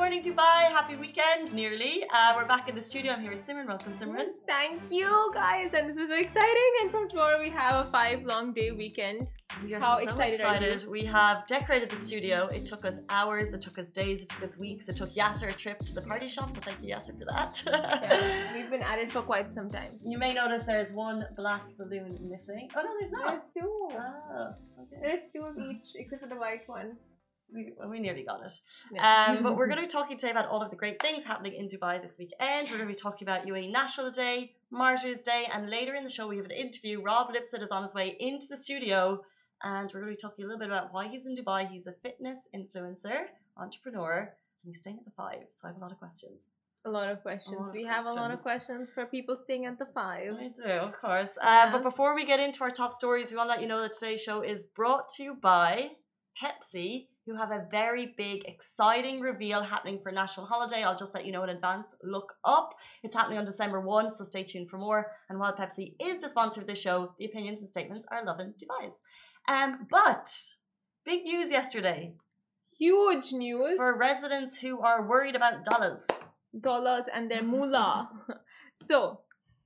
Good 0.00 0.14
morning, 0.14 0.34
Dubai. 0.34 0.62
Happy 0.72 0.96
weekend, 0.96 1.52
nearly. 1.52 2.04
Uh, 2.10 2.32
we're 2.34 2.46
back 2.46 2.70
in 2.70 2.74
the 2.74 2.82
studio. 2.82 3.12
I'm 3.12 3.20
here 3.20 3.32
with 3.32 3.46
Simran. 3.46 3.66
Welcome, 3.66 3.92
Simran. 3.92 4.28
Yes, 4.28 4.40
thank 4.46 4.90
you, 4.90 5.30
guys. 5.34 5.74
And 5.74 5.90
this 5.90 5.98
is 5.98 6.08
so 6.08 6.16
exciting. 6.16 6.70
And 6.80 6.90
from 6.90 7.06
tomorrow, 7.10 7.38
we 7.38 7.50
have 7.50 7.84
a 7.84 7.90
five 7.90 8.22
long 8.24 8.54
day 8.54 8.70
weekend. 8.70 9.28
We 9.62 9.74
are 9.74 9.78
How 9.78 9.98
so 9.98 10.04
excited 10.04 10.40
are 10.40 10.54
excited. 10.54 10.90
We 10.90 11.04
have 11.04 11.46
decorated 11.46 11.90
the 11.90 11.96
studio. 11.96 12.46
It 12.46 12.64
took 12.64 12.86
us 12.86 13.00
hours, 13.10 13.52
it 13.52 13.60
took 13.60 13.78
us 13.78 13.90
days, 13.90 14.22
it 14.22 14.30
took 14.30 14.42
us 14.42 14.56
weeks. 14.56 14.88
It 14.88 14.96
took 14.96 15.10
Yasser 15.10 15.50
a 15.50 15.52
trip 15.52 15.80
to 15.80 15.94
the 15.94 16.00
party 16.00 16.28
shop, 16.28 16.48
so 16.54 16.60
thank 16.60 16.78
you, 16.82 16.94
Yasser, 16.94 17.12
for 17.18 17.26
that. 17.34 17.62
Yeah, 17.66 18.54
we've 18.54 18.70
been 18.70 18.82
at 18.82 18.98
it 18.98 19.12
for 19.12 19.20
quite 19.20 19.52
some 19.52 19.68
time. 19.68 19.98
You 20.02 20.16
may 20.16 20.32
notice 20.32 20.64
there's 20.64 20.94
one 20.94 21.26
black 21.36 21.64
balloon 21.76 22.16
missing. 22.22 22.70
Oh 22.74 22.80
no, 22.80 22.90
there's 22.98 23.12
not. 23.12 23.26
There's 23.26 23.50
two. 23.52 23.88
Oh, 23.92 24.54
okay. 24.80 24.98
There's 25.02 25.28
two 25.30 25.42
of 25.42 25.58
each, 25.58 25.88
except 25.96 26.22
for 26.22 26.28
the 26.28 26.36
white 26.36 26.66
one. 26.66 26.96
We, 27.54 27.72
we 27.88 27.98
nearly 28.00 28.22
got 28.22 28.44
it. 28.44 28.52
Yeah. 28.92 29.26
Um, 29.28 29.42
but 29.42 29.56
we're 29.56 29.66
going 29.72 29.78
to 29.78 29.82
be 29.82 29.88
talking 29.88 30.16
today 30.16 30.30
about 30.30 30.46
all 30.48 30.62
of 30.62 30.70
the 30.70 30.76
great 30.76 31.00
things 31.02 31.24
happening 31.24 31.54
in 31.54 31.68
Dubai 31.68 32.00
this 32.00 32.16
weekend. 32.18 32.68
We're 32.70 32.76
going 32.76 32.88
to 32.88 32.94
be 32.94 33.00
talking 33.00 33.26
about 33.28 33.46
UAE 33.46 33.70
National 33.72 34.10
Day, 34.10 34.52
Martyrs 34.70 35.20
Day, 35.20 35.46
and 35.52 35.68
later 35.68 35.94
in 35.94 36.04
the 36.04 36.10
show 36.10 36.26
we 36.26 36.36
have 36.36 36.46
an 36.46 36.52
interview. 36.52 37.02
Rob 37.02 37.30
Lipsett 37.32 37.62
is 37.62 37.70
on 37.70 37.82
his 37.82 37.94
way 37.94 38.16
into 38.20 38.46
the 38.48 38.56
studio, 38.56 39.20
and 39.62 39.90
we're 39.92 40.00
going 40.00 40.12
to 40.12 40.16
be 40.16 40.20
talking 40.20 40.44
a 40.44 40.48
little 40.48 40.60
bit 40.60 40.68
about 40.68 40.92
why 40.92 41.08
he's 41.08 41.26
in 41.26 41.34
Dubai. 41.36 41.68
He's 41.68 41.86
a 41.86 41.92
fitness 41.92 42.48
influencer, 42.54 43.18
entrepreneur, 43.56 44.18
and 44.62 44.68
he's 44.70 44.78
staying 44.78 44.98
at 44.98 45.04
the 45.04 45.16
Five. 45.16 45.44
So 45.52 45.66
I 45.66 45.68
have 45.68 45.76
a 45.76 45.80
lot 45.80 45.92
of 45.92 45.98
questions. 45.98 46.42
A 46.86 46.90
lot 46.90 47.10
of 47.10 47.20
questions. 47.20 47.56
lot 47.58 47.68
of 47.68 47.74
we 47.74 47.84
have 47.84 48.06
a 48.06 48.12
lot 48.12 48.30
of 48.30 48.40
questions. 48.40 48.88
questions 48.88 48.90
for 48.94 49.04
people 49.04 49.36
staying 49.36 49.66
at 49.66 49.78
the 49.78 49.84
five. 49.94 50.32
I 50.40 50.48
do, 50.48 50.62
of 50.88 50.94
course. 50.98 51.36
Uh, 51.38 51.70
But 51.70 51.82
before 51.82 52.14
we 52.14 52.24
get 52.24 52.40
into 52.40 52.64
our 52.64 52.70
top 52.70 52.94
stories, 52.94 53.30
we 53.30 53.36
want 53.36 53.48
to 53.48 53.52
let 53.54 53.60
you 53.60 53.68
know 53.68 53.82
that 53.82 53.92
today's 53.92 54.22
show 54.22 54.40
is 54.40 54.64
brought 54.64 55.10
to 55.16 55.22
you 55.22 55.34
by 55.34 55.90
Pepsi, 56.42 57.06
who 57.26 57.36
have 57.36 57.50
a 57.50 57.66
very 57.70 58.14
big, 58.16 58.42
exciting 58.46 59.20
reveal 59.20 59.62
happening 59.62 59.98
for 60.02 60.10
National 60.10 60.46
Holiday. 60.46 60.82
I'll 60.82 60.96
just 60.96 61.14
let 61.14 61.26
you 61.26 61.32
know 61.32 61.42
in 61.44 61.50
advance. 61.50 61.94
Look 62.02 62.32
up. 62.44 62.74
It's 63.02 63.14
happening 63.14 63.38
on 63.38 63.44
December 63.44 63.80
1, 63.80 64.10
so 64.10 64.24
stay 64.24 64.42
tuned 64.44 64.70
for 64.70 64.78
more. 64.78 65.06
And 65.28 65.38
while 65.38 65.54
Pepsi 65.54 65.94
is 66.02 66.20
the 66.20 66.28
sponsor 66.28 66.60
of 66.60 66.66
this 66.66 66.80
show, 66.80 67.12
the 67.18 67.26
opinions 67.26 67.58
and 67.60 67.68
statements 67.68 68.06
are 68.10 68.24
Lovin 68.24 68.54
Dubai's. 68.58 69.00
Um, 69.48 69.86
but 69.90 70.30
big 71.04 71.24
news 71.24 71.50
yesterday 71.50 72.12
Huge 72.78 73.32
news. 73.32 73.76
for 73.76 73.96
residents 73.98 74.58
who 74.58 74.80
are 74.80 75.06
worried 75.06 75.36
about 75.36 75.64
dollars. 75.64 76.06
dollars 76.58 77.04
and 77.14 77.30
their 77.30 77.42
moolah. 77.52 78.08
so, 78.88 79.20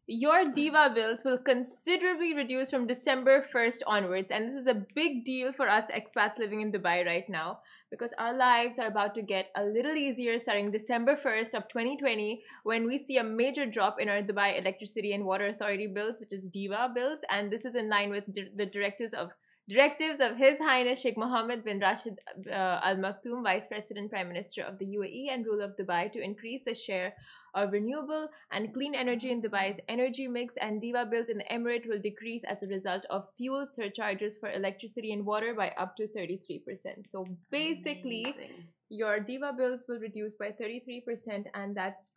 your 0.06 0.52
DEWA 0.52 0.94
bills 0.94 1.20
will 1.24 1.38
considerably 1.38 2.34
reduce 2.34 2.70
from 2.70 2.86
December 2.86 3.46
1st 3.54 3.80
onwards, 3.86 4.30
and 4.30 4.46
this 4.46 4.54
is 4.54 4.66
a 4.66 4.84
big 4.94 5.24
deal 5.24 5.50
for 5.50 5.66
us 5.66 5.86
expats 5.86 6.38
living 6.38 6.60
in 6.60 6.70
Dubai 6.70 7.06
right 7.06 7.26
now 7.26 7.60
because 7.90 8.12
our 8.18 8.36
lives 8.36 8.78
are 8.78 8.88
about 8.88 9.14
to 9.14 9.22
get 9.22 9.50
a 9.56 9.64
little 9.64 9.94
easier 9.94 10.38
starting 10.38 10.70
December 10.70 11.16
1st 11.16 11.54
of 11.54 11.68
2020 11.68 12.42
when 12.64 12.86
we 12.86 12.98
see 12.98 13.16
a 13.16 13.24
major 13.24 13.64
drop 13.64 13.98
in 13.98 14.10
our 14.10 14.20
Dubai 14.20 14.58
Electricity 14.60 15.14
and 15.14 15.24
Water 15.24 15.46
Authority 15.46 15.86
bills, 15.86 16.20
which 16.20 16.32
is 16.32 16.50
DEWA 16.50 16.94
bills, 16.94 17.20
and 17.30 17.50
this 17.50 17.64
is 17.64 17.74
in 17.74 17.88
line 17.88 18.10
with 18.10 18.30
di- 18.30 18.50
the 18.54 18.66
directives 18.66 19.14
of 19.14 19.30
directives 19.68 20.20
of 20.20 20.36
His 20.36 20.58
Highness 20.58 21.00
Sheikh 21.00 21.16
Mohammed 21.16 21.64
bin 21.64 21.80
Rashid 21.80 22.18
uh, 22.50 22.80
Al 22.82 22.96
Maktoum, 22.96 23.42
Vice 23.42 23.66
President, 23.66 24.10
Prime 24.10 24.28
Minister 24.28 24.62
of 24.62 24.78
the 24.78 24.84
UAE 24.84 25.32
and 25.32 25.44
ruler 25.46 25.64
of 25.64 25.76
Dubai, 25.76 26.12
to 26.12 26.20
increase 26.20 26.62
the 26.64 26.74
share 26.74 27.14
of 27.54 27.72
renewable 27.72 28.28
and 28.52 28.74
clean 28.74 28.94
energy 28.94 29.30
in 29.30 29.40
Dubai's 29.40 29.80
energy 29.88 30.28
mix, 30.28 30.54
and 30.60 30.82
DEWA 30.82 31.10
bills 31.10 31.28
in 31.28 31.38
the 31.38 31.44
emirate 31.44 31.88
will 31.88 32.00
decrease 32.00 32.42
as 32.44 32.62
a 32.62 32.66
result 32.66 33.04
of 33.10 33.24
fuel 33.36 33.64
surcharges 33.64 34.36
for 34.38 34.50
electricity 34.50 35.12
and 35.12 35.24
water 35.24 35.54
by 35.54 35.70
up 35.78 35.96
to 35.96 36.08
33%. 36.08 36.60
So 37.06 37.26
basically, 37.50 38.24
Amazing. 38.24 38.64
your 38.90 39.20
DEWA 39.20 39.56
bills 39.56 39.84
will 39.88 39.98
reduce 39.98 40.36
by 40.36 40.50
33%, 40.60 41.46
and 41.54 41.76
that's 41.76 42.08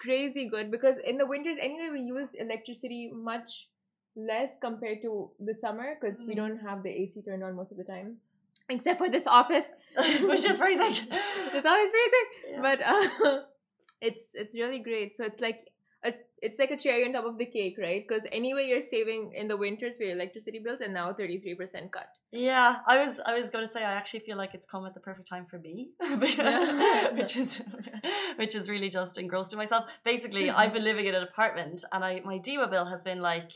crazy 0.00 0.48
good 0.48 0.70
because 0.70 0.96
in 1.06 1.16
the 1.16 1.26
winters, 1.26 1.56
anyway, 1.60 1.88
we 1.92 2.00
use 2.00 2.34
electricity 2.38 3.10
much 3.14 3.68
less 4.16 4.56
compared 4.60 5.02
to 5.02 5.30
the 5.40 5.54
summer 5.54 5.96
because 6.00 6.18
we 6.20 6.34
Mm. 6.34 6.36
don't 6.36 6.58
have 6.58 6.82
the 6.82 6.90
AC 6.90 7.22
turned 7.22 7.42
on 7.42 7.54
most 7.56 7.72
of 7.72 7.78
the 7.78 7.84
time. 7.84 8.18
Except 8.70 8.98
for 8.98 9.10
this 9.10 9.26
office, 9.26 9.66
which 10.22 10.44
is 10.44 10.58
freezing. 10.58 10.94
it's 11.56 11.66
always 11.66 11.90
freezing 11.90 12.28
Yeah. 12.50 12.60
but 12.62 12.78
uh, 12.82 13.40
it's 14.00 14.22
it's 14.34 14.54
really 14.54 14.78
great 14.80 15.16
so 15.16 15.24
it's 15.24 15.40
like 15.40 15.60
a, 16.04 16.12
it's 16.42 16.58
like 16.58 16.70
a 16.70 16.76
cherry 16.76 17.04
on 17.06 17.12
top 17.14 17.24
of 17.24 17.38
the 17.38 17.46
cake 17.46 17.76
right 17.78 18.04
because 18.06 18.24
anyway 18.30 18.66
you're 18.66 18.82
saving 18.82 19.32
in 19.34 19.48
the 19.48 19.56
winters 19.56 19.96
for 19.96 20.04
your 20.04 20.12
electricity 20.12 20.58
bills 20.58 20.80
and 20.80 20.92
now 20.92 21.12
33% 21.12 21.90
cut 21.90 22.08
Yeah, 22.32 22.78
I 22.86 23.04
was 23.04 23.20
I 23.30 23.32
was 23.38 23.48
going 23.50 23.64
to 23.66 23.72
say 23.74 23.80
I 23.82 23.94
actually 24.00 24.20
feel 24.20 24.36
like 24.36 24.52
it's 24.54 24.66
come 24.66 24.84
at 24.86 24.94
the 24.94 25.00
perfect 25.00 25.28
time 25.28 25.46
for 25.50 25.58
me, 25.58 25.76
which 27.18 27.36
is 27.36 27.62
which 28.36 28.54
is 28.54 28.68
really 28.68 28.90
just 28.90 29.18
engrossed 29.18 29.52
in 29.52 29.58
myself. 29.58 29.84
Basically, 30.04 30.50
I've 30.50 30.72
been 30.76 30.84
living 30.84 31.06
in 31.06 31.14
an 31.14 31.22
apartment, 31.22 31.84
and 31.92 32.04
I 32.04 32.20
my 32.24 32.38
DEWA 32.38 32.70
bill 32.70 32.86
has 32.94 33.02
been 33.10 33.20
like 33.20 33.50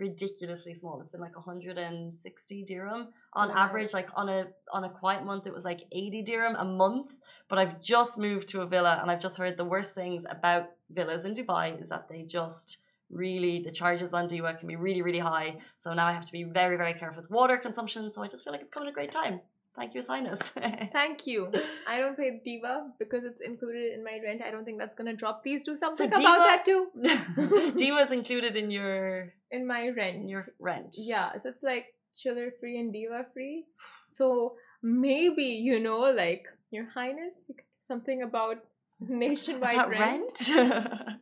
ridiculously 0.00 0.74
small. 0.74 1.00
It's 1.00 1.12
been 1.12 1.20
like 1.20 1.36
160 1.36 2.64
dirham 2.64 3.08
on 3.34 3.50
average. 3.50 3.92
Like 3.92 4.08
on 4.16 4.28
a 4.28 4.48
on 4.72 4.84
a 4.84 4.88
quiet 4.88 5.24
month, 5.24 5.46
it 5.46 5.52
was 5.52 5.64
like 5.64 5.82
80 5.92 6.22
dirham 6.22 6.56
a 6.56 6.64
month. 6.64 7.12
But 7.48 7.58
I've 7.58 7.80
just 7.80 8.18
moved 8.18 8.48
to 8.48 8.62
a 8.62 8.66
villa, 8.66 8.98
and 9.00 9.10
I've 9.10 9.20
just 9.20 9.36
heard 9.36 9.56
the 9.56 9.64
worst 9.64 9.94
things 9.94 10.24
about 10.28 10.70
villas 10.88 11.24
in 11.24 11.34
Dubai 11.34 11.80
is 11.80 11.88
that 11.90 12.08
they 12.08 12.22
just 12.22 12.78
really 13.10 13.60
the 13.60 13.72
charges 13.72 14.14
on 14.14 14.28
DEWA 14.28 14.58
can 14.58 14.68
be 14.68 14.76
really 14.76 15.02
really 15.02 15.18
high. 15.18 15.58
So 15.76 15.92
now 15.92 16.06
I 16.06 16.12
have 16.12 16.24
to 16.24 16.32
be 16.32 16.44
very 16.44 16.76
very 16.76 16.94
careful 16.94 17.20
with 17.22 17.30
water 17.30 17.56
consumption. 17.56 18.10
So 18.10 18.22
I 18.22 18.28
just 18.28 18.42
feel 18.44 18.52
like 18.52 18.62
it's 18.62 18.70
coming 18.70 18.88
a 18.88 18.92
great 18.92 19.12
time. 19.12 19.40
Thank 19.76 19.94
you, 19.94 20.00
His 20.00 20.08
Highness. 20.08 20.40
thank 20.92 21.26
you 21.26 21.50
i 21.86 21.98
don't 21.98 22.16
pay 22.16 22.40
DEWA 22.46 22.90
because 22.98 23.24
it's 23.24 23.40
included 23.40 23.92
in 23.94 24.02
my 24.04 24.18
rent 24.22 24.42
i 24.46 24.50
don't 24.50 24.64
think 24.64 24.78
that's 24.78 24.94
gonna 24.94 25.14
drop 25.14 25.42
please 25.42 25.62
do 25.62 25.76
something 25.76 26.10
DEWA- 26.10 26.20
about 26.20 26.38
that 26.50 26.64
too 26.64 26.88
DEWA 27.80 28.02
is 28.02 28.10
included 28.10 28.56
in 28.56 28.70
your 28.70 29.32
in 29.50 29.66
my 29.66 29.88
rent 29.88 30.16
in 30.16 30.28
your 30.28 30.48
rent. 30.58 30.96
yeah 30.98 31.32
so 31.38 31.48
it's 31.48 31.62
like 31.62 31.86
chiller 32.14 32.50
free 32.60 32.78
and 32.80 32.92
DEWA 32.94 33.24
free 33.32 33.64
so 34.10 34.56
maybe 34.82 35.44
you 35.44 35.78
know 35.80 36.00
like 36.24 36.44
your 36.70 36.86
highness 36.90 37.46
you 37.48 37.54
could 37.54 37.62
do 37.64 37.80
something 37.92 38.22
about 38.22 38.58
nationwide 39.00 39.76
About 39.76 39.90
rent, 39.90 40.32
rent. 40.54 41.18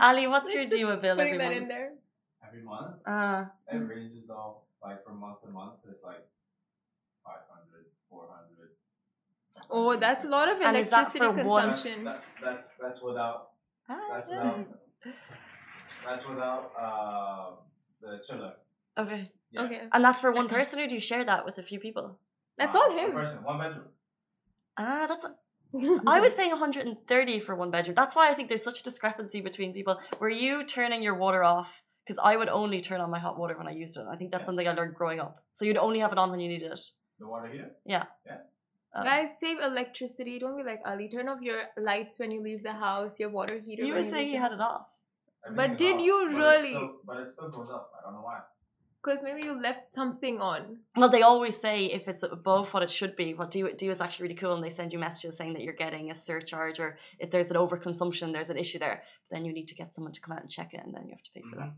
Ali, 0.00 0.26
what's 0.26 0.52
your 0.52 0.64
Like, 0.64 0.70
just 0.70 0.82
DEWA 0.82 1.00
bill 1.00 1.16
putting 1.16 1.34
every 1.34 1.38
that 1.38 1.52
month? 1.52 1.62
in 1.62 1.68
there 1.68 1.92
every 2.46 2.62
month. 2.62 2.96
Uh, 3.06 3.44
It 3.72 3.76
ranges 3.78 4.24
though, 4.28 4.58
like 4.82 5.02
from 5.04 5.20
month 5.20 5.40
to 5.42 5.48
month, 5.48 5.74
it's 5.90 6.02
like 6.04 6.20
500, 6.20 6.35
400. 8.10 8.70
Oh, 9.70 9.96
that's 9.96 10.24
a 10.24 10.28
lot 10.28 10.48
of 10.48 10.60
And 10.60 10.76
is 10.76 10.90
that 10.90 11.00
electricity 11.14 11.40
for 11.42 11.48
one- 11.48 11.68
consumption. 11.68 12.04
That, 12.04 12.22
that's 12.42 12.68
that's 12.80 13.00
without 13.02 13.50
ah, 13.88 13.96
that's 14.12 14.28
yeah. 14.30 14.36
without 14.36 14.66
that's 16.06 16.26
without 16.28 16.72
uh, 16.78 17.50
the 18.00 18.22
chiller. 18.26 18.52
Okay. 18.98 19.30
Yeah. 19.50 19.62
Okay, 19.62 19.80
And 19.92 20.04
that's 20.04 20.20
for 20.20 20.32
one 20.32 20.48
person, 20.56 20.80
or 20.80 20.86
do 20.86 20.94
you 20.94 21.00
share 21.00 21.24
that 21.24 21.44
with 21.44 21.58
a 21.58 21.62
few 21.62 21.78
people? 21.80 22.18
that's 22.58 22.74
Uh, 22.74 22.80
all 22.80 22.96
one 22.96 23.12
person, 23.12 23.42
one 23.44 23.58
bedroom. 23.58 23.88
Ah, 24.76 25.06
that's. 25.08 25.26
I 26.06 26.20
was 26.20 26.34
paying 26.34 26.50
130 26.50 27.40
for 27.40 27.54
one 27.54 27.70
bedroom. 27.70 27.94
That's 27.94 28.14
why 28.16 28.30
I 28.30 28.34
think 28.34 28.48
there's 28.48 28.62
such 28.62 28.80
a 28.80 28.82
discrepancy 28.82 29.40
between 29.40 29.72
people. 29.72 29.98
Were 30.20 30.28
you 30.30 30.64
turning 30.64 31.02
your 31.02 31.14
water 31.14 31.42
off? 31.44 31.82
Because 32.04 32.18
I 32.22 32.36
would 32.36 32.48
only 32.48 32.80
turn 32.80 33.00
on 33.00 33.10
my 33.10 33.18
hot 33.18 33.36
water 33.38 33.56
when 33.58 33.66
I 33.66 33.72
used 33.72 33.96
it. 33.96 34.04
I 34.10 34.16
think 34.16 34.30
that's 34.30 34.42
Yeah. 34.42 34.46
something 34.46 34.68
I 34.68 34.72
learned 34.72 34.94
growing 34.94 35.18
up. 35.20 35.42
So 35.52 35.64
you'd 35.64 35.76
only 35.76 35.98
have 36.00 36.12
it 36.12 36.18
on 36.18 36.30
when 36.30 36.40
you 36.40 36.48
needed 36.48 36.70
it. 36.72 36.80
The 37.18 37.26
water 37.26 37.48
heater. 37.48 37.70
Yeah. 37.84 38.04
Yeah. 38.26 38.38
Uh, 38.94 39.02
Guys, 39.04 39.38
save 39.38 39.58
electricity. 39.60 40.38
Don't 40.38 40.56
be 40.56 40.62
like 40.62 40.80
Ali. 40.86 41.08
Turn 41.08 41.28
off 41.28 41.40
your 41.42 41.62
lights 41.76 42.18
when 42.18 42.30
you 42.30 42.42
leave 42.42 42.62
the 42.62 42.72
house. 42.72 43.18
Your 43.20 43.30
water 43.30 43.58
heater. 43.64 43.84
you 43.84 43.94
were 43.94 44.02
saying 44.02 44.32
you 44.32 44.40
had 44.40 44.52
it 44.52 44.60
off. 44.60 44.86
Everything 45.46 45.72
is 45.72 45.78
did 45.78 45.94
off, 45.96 46.02
you 46.02 46.14
but 46.24 46.34
it 46.34 46.36
really? 46.38 46.70
still- 46.70 46.96
but 47.06 47.16
it 47.18 47.28
still 47.28 47.48
goes 47.50 47.70
up. 47.70 47.92
I 47.98 48.02
don't 48.04 48.14
know 48.14 48.22
why. 48.22 48.40
Because 49.04 49.22
maybe 49.22 49.42
you 49.42 49.60
left 49.60 49.86
something 49.86 50.40
on. 50.40 50.78
Well, 50.96 51.08
they 51.08 51.22
always 51.22 51.56
say 51.56 51.84
if 51.86 52.08
it's 52.08 52.24
above 52.24 52.74
what 52.74 52.82
it 52.82 52.90
should 52.90 53.14
be, 53.14 53.34
what 53.34 53.52
do 53.52 53.70
do 53.72 53.88
is 53.88 54.00
actually 54.00 54.24
really 54.24 54.34
cool, 54.34 54.54
and 54.54 54.64
they 54.64 54.68
send 54.70 54.92
you 54.92 54.98
messages 54.98 55.36
saying 55.36 55.52
that 55.52 55.62
you're 55.62 55.74
getting 55.74 56.10
a 56.10 56.14
surcharge, 56.14 56.80
or 56.80 56.98
if 57.20 57.30
there's 57.30 57.52
an 57.52 57.56
overconsumption, 57.56 58.32
there's 58.32 58.50
an 58.50 58.56
issue 58.58 58.80
there. 58.80 59.04
Then 59.30 59.44
you 59.44 59.52
need 59.52 59.68
to 59.68 59.76
get 59.76 59.94
someone 59.94 60.12
to 60.12 60.20
come 60.20 60.32
out 60.36 60.42
and 60.42 60.50
check 60.50 60.74
it, 60.74 60.80
and 60.84 60.92
then 60.92 61.04
you 61.06 61.12
have 61.14 61.22
to 61.22 61.30
pay 61.32 61.42
for 61.48 61.54
that. 61.56 61.72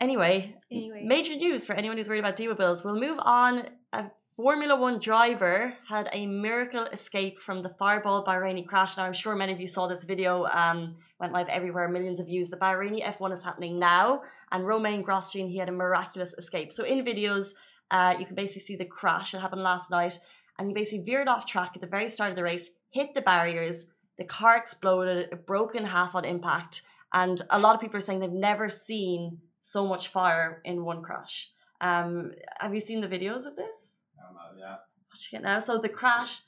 Anyway, 0.00 0.56
Anyway. 0.70 1.04
major 1.04 1.36
news 1.36 1.64
for 1.64 1.74
anyone 1.74 1.96
who's 1.96 2.08
worried 2.08 2.20
about 2.20 2.36
DEWA 2.36 2.56
bills. 2.56 2.84
We'll 2.84 2.98
move 2.98 3.18
on. 3.22 3.68
A 3.92 4.10
Formula 4.36 4.74
One 4.78 4.98
driver 4.98 5.74
had 5.88 6.08
a 6.12 6.26
miracle 6.26 6.82
escape 6.86 7.40
from 7.40 7.62
the 7.62 7.68
Fireball 7.78 8.24
Bahraini 8.24 8.66
crash. 8.66 8.96
Now, 8.96 9.04
I'm 9.04 9.12
sure 9.12 9.36
many 9.36 9.52
of 9.52 9.60
you 9.60 9.68
saw 9.68 9.86
this 9.86 10.02
video, 10.02 10.46
um, 10.46 10.96
went 11.20 11.32
live 11.32 11.48
everywhere, 11.48 11.88
millions 11.88 12.18
of 12.18 12.26
views. 12.26 12.50
The 12.50 12.56
Bahraini 12.56 13.04
F1 13.04 13.32
is 13.32 13.44
happening 13.44 13.78
now, 13.78 14.22
and 14.50 14.66
Romain 14.66 15.04
Grosjean, 15.04 15.48
he 15.48 15.58
had 15.58 15.68
a 15.68 15.72
miraculous 15.72 16.34
escape. 16.36 16.72
So, 16.72 16.84
in 16.84 17.04
videos, 17.04 17.52
uh, 17.92 18.16
you 18.18 18.26
can 18.26 18.34
basically 18.34 18.62
see 18.62 18.76
the 18.76 18.84
crash. 18.84 19.32
It 19.34 19.38
happened 19.38 19.62
last 19.62 19.92
night, 19.92 20.18
and 20.58 20.66
he 20.66 20.74
basically 20.74 21.04
veered 21.04 21.28
off 21.28 21.46
track 21.46 21.70
at 21.76 21.80
the 21.80 21.86
very 21.86 22.08
start 22.08 22.30
of 22.30 22.36
the 22.36 22.42
race, 22.42 22.70
hit 22.90 23.14
the 23.14 23.22
barriers. 23.22 23.84
The 24.18 24.24
car 24.24 24.56
exploded, 24.56 25.28
it 25.30 25.46
broke 25.46 25.76
in 25.76 25.84
half 25.84 26.16
on 26.16 26.24
impact, 26.24 26.82
and 27.12 27.40
a 27.50 27.58
lot 27.60 27.76
of 27.76 27.80
people 27.80 27.98
are 27.98 28.00
saying 28.00 28.18
they've 28.18 28.30
never 28.32 28.68
seen 28.68 29.38
so 29.64 29.86
much 29.86 30.08
fire 30.08 30.60
in 30.64 30.84
one 30.84 31.00
crash. 31.02 31.50
Um, 31.80 32.32
have 32.60 32.74
you 32.74 32.80
seen 32.80 33.00
the 33.00 33.08
videos 33.08 33.46
of 33.46 33.56
this? 33.56 34.02
Um, 34.28 34.36
uh, 34.36 34.58
yeah. 34.58 34.76
Watching 35.10 35.38
it 35.38 35.42
now. 35.42 35.58
So 35.60 35.78
the 35.78 35.88
crash, 35.88 36.42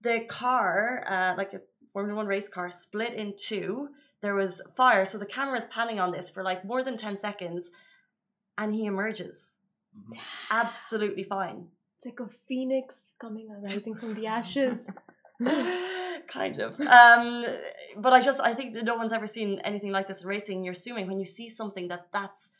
the 0.00 0.20
car, 0.28 1.04
uh, 1.08 1.34
like 1.36 1.52
a 1.54 1.60
Formula 1.92 2.16
One 2.16 2.26
race 2.26 2.48
car, 2.48 2.68
split 2.70 3.14
in 3.14 3.34
two. 3.36 3.90
There 4.20 4.34
was 4.34 4.60
fire, 4.76 5.04
so 5.04 5.16
the 5.16 5.26
camera 5.26 5.58
is 5.58 5.66
panning 5.66 6.00
on 6.00 6.10
this 6.10 6.28
for 6.28 6.42
like 6.42 6.64
more 6.64 6.82
than 6.82 6.96
ten 6.96 7.16
seconds, 7.16 7.70
and 8.58 8.74
he 8.74 8.84
emerges 8.86 9.58
Mhm. 9.96 10.18
absolutely 10.50 11.24
fine. 11.24 11.68
It's 11.96 12.06
like 12.06 12.20
a 12.20 12.28
phoenix 12.48 13.12
coming 13.20 13.46
rising 13.62 13.94
from 13.96 14.14
the 14.14 14.26
ashes. 14.26 14.88
kind 16.28 16.58
of. 16.60 16.80
Um, 16.80 17.44
but 17.96 18.12
I 18.12 18.20
just 18.20 18.40
I 18.40 18.54
think 18.54 18.74
that 18.74 18.84
no 18.84 18.94
one's 18.94 19.12
ever 19.12 19.26
seen 19.26 19.60
anything 19.64 19.90
like 19.90 20.08
this 20.08 20.22
in 20.22 20.28
racing. 20.28 20.64
You're 20.64 20.72
assuming 20.72 21.06
when 21.06 21.18
you 21.18 21.26
see 21.26 21.48
something 21.48 21.88
that 21.88 22.08
that's 22.12 22.50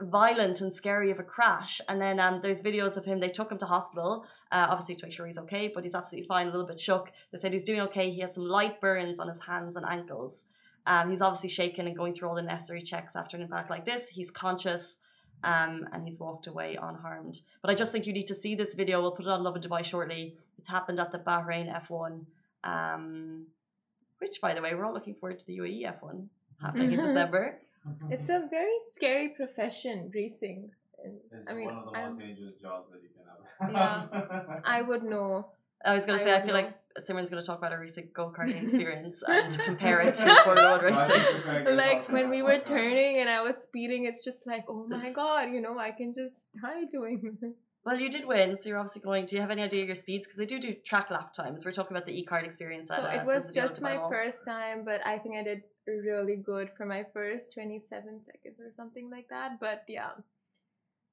violent 0.00 0.60
and 0.60 0.72
scary 0.72 1.10
of 1.10 1.18
a 1.18 1.22
crash, 1.22 1.80
and 1.88 2.00
then 2.00 2.18
um, 2.18 2.40
there's 2.40 2.62
videos 2.62 2.96
of 2.96 3.04
him. 3.04 3.20
They 3.20 3.28
took 3.28 3.50
him 3.50 3.58
to 3.58 3.66
hospital, 3.66 4.24
uh, 4.50 4.66
obviously 4.68 4.96
to 4.96 5.06
make 5.06 5.12
sure 5.12 5.26
he's 5.26 5.38
okay, 5.38 5.68
but 5.72 5.84
he's 5.84 5.94
absolutely 5.94 6.26
fine. 6.26 6.48
A 6.48 6.50
little 6.50 6.66
bit 6.66 6.80
shook. 6.80 7.12
They 7.32 7.38
said 7.38 7.52
he's 7.52 7.62
doing 7.62 7.80
okay. 7.82 8.10
He 8.10 8.20
has 8.20 8.34
some 8.34 8.46
light 8.46 8.80
burns 8.80 9.18
on 9.18 9.28
his 9.28 9.40
hands 9.40 9.76
and 9.76 9.84
ankles. 9.86 10.44
Um, 10.86 11.10
he's 11.10 11.22
obviously 11.22 11.48
shaken 11.48 11.86
and 11.86 11.96
going 11.96 12.14
through 12.14 12.28
all 12.28 12.34
the 12.34 12.42
necessary 12.42 12.82
checks 12.82 13.16
after 13.16 13.36
an 13.36 13.42
impact 13.42 13.70
like 13.70 13.84
this. 13.84 14.08
He's 14.08 14.30
conscious. 14.30 14.98
Um, 15.44 15.88
and 15.92 16.04
he's 16.04 16.18
walked 16.18 16.46
away 16.46 16.78
unharmed. 16.80 17.40
But 17.62 17.70
I 17.70 17.74
just 17.74 17.92
think 17.92 18.06
you 18.06 18.12
need 18.12 18.28
to 18.28 18.34
see 18.34 18.54
this 18.54 18.74
video. 18.74 19.00
We'll 19.02 19.12
put 19.12 19.26
it 19.26 19.30
on 19.30 19.42
Lovin 19.42 19.62
Dubai 19.62 19.84
shortly. 19.84 20.36
It's 20.58 20.68
happened 20.68 20.98
at 20.98 21.12
the 21.12 21.18
Bahrain 21.18 21.66
F1, 21.82 22.24
um, 22.64 23.46
which, 24.18 24.40
by 24.40 24.54
the 24.54 24.62
way, 24.62 24.74
we're 24.74 24.86
all 24.86 24.94
looking 24.94 25.14
forward 25.14 25.38
to 25.40 25.46
the 25.46 25.58
UAE 25.58 25.82
F1 25.96 26.26
happening 26.62 26.92
in 26.92 27.00
December. 27.08 27.58
it's 28.10 28.28
a 28.28 28.46
very 28.50 28.78
scary 28.94 29.28
profession, 29.28 30.10
racing. 30.14 30.70
It's 31.04 31.34
I 31.46 31.52
mean, 31.52 31.66
one 31.66 31.78
of 31.78 31.84
the 31.92 31.98
I, 31.98 32.08
most 32.08 32.20
dangerous 32.20 32.54
jobs 32.60 32.90
that 32.92 33.02
you 33.02 33.10
can 33.14 33.24
have. 33.28 33.72
Yeah. 33.72 34.60
I 34.64 34.80
would 34.80 35.02
know. 35.02 35.48
I 35.84 35.94
was 35.94 36.06
going 36.06 36.18
to 36.18 36.24
say, 36.24 36.32
I 36.32 36.36
would 36.36 36.46
feel 36.46 36.54
know. 36.54 36.62
like 36.62 36.74
Simran's 36.98 37.28
going 37.28 37.42
to 37.42 37.46
talk 37.46 37.58
about 37.58 37.72
her 37.72 37.80
recent 37.80 38.12
go 38.14 38.32
karting 38.36 38.56
experience 38.62 39.22
and 39.26 39.58
compare 39.58 40.00
it 40.00 40.14
to 40.14 40.34
Formula 40.44 40.76
One 40.76 40.84
racing. 40.84 41.76
Like 41.76 42.08
when 42.08 42.30
we 42.30 42.40
were 42.42 42.58
turning 42.58 42.93
and 42.93 42.93
I 43.34 43.42
was 43.42 43.56
speeding, 43.56 44.06
it's 44.06 44.24
just 44.24 44.46
like, 44.46 44.64
oh 44.68 44.86
my 44.88 45.10
god, 45.10 45.50
you 45.50 45.60
know, 45.60 45.78
I 45.78 45.90
can 45.90 46.14
just 46.14 46.46
die 46.60 46.84
doing 46.90 47.38
this. 47.40 47.52
Well, 47.84 48.00
you 48.00 48.08
did 48.08 48.26
win, 48.26 48.56
so 48.56 48.70
you're 48.70 48.78
obviously 48.78 49.02
going. 49.02 49.26
Do 49.26 49.36
you 49.36 49.42
have 49.42 49.50
any 49.50 49.62
idea 49.62 49.82
of 49.82 49.88
your 49.88 49.94
speeds? 49.94 50.26
Because 50.26 50.38
they 50.38 50.46
do 50.46 50.58
do 50.58 50.72
track 50.72 51.10
lap 51.10 51.34
times. 51.34 51.66
We're 51.66 51.72
talking 51.72 51.94
about 51.94 52.06
the 52.06 52.18
e 52.18 52.24
card 52.24 52.46
experience. 52.46 52.90
At, 52.90 52.96
So 52.96 53.02
uh, 53.06 53.10
it 53.10 53.26
was 53.26 53.48
Visitation 53.48 53.68
just 53.68 53.82
my 53.82 53.96
first 54.08 54.46
time, 54.46 54.84
but 54.86 55.06
I 55.06 55.18
think 55.18 55.36
I 55.36 55.42
did 55.42 55.62
really 55.86 56.36
good 56.36 56.70
for 56.76 56.86
my 56.86 57.04
first 57.12 57.52
27 57.52 58.24
seconds 58.24 58.58
or 58.58 58.72
something 58.72 59.10
like 59.10 59.28
that. 59.28 59.60
But 59.60 59.84
yeah, 59.86 60.12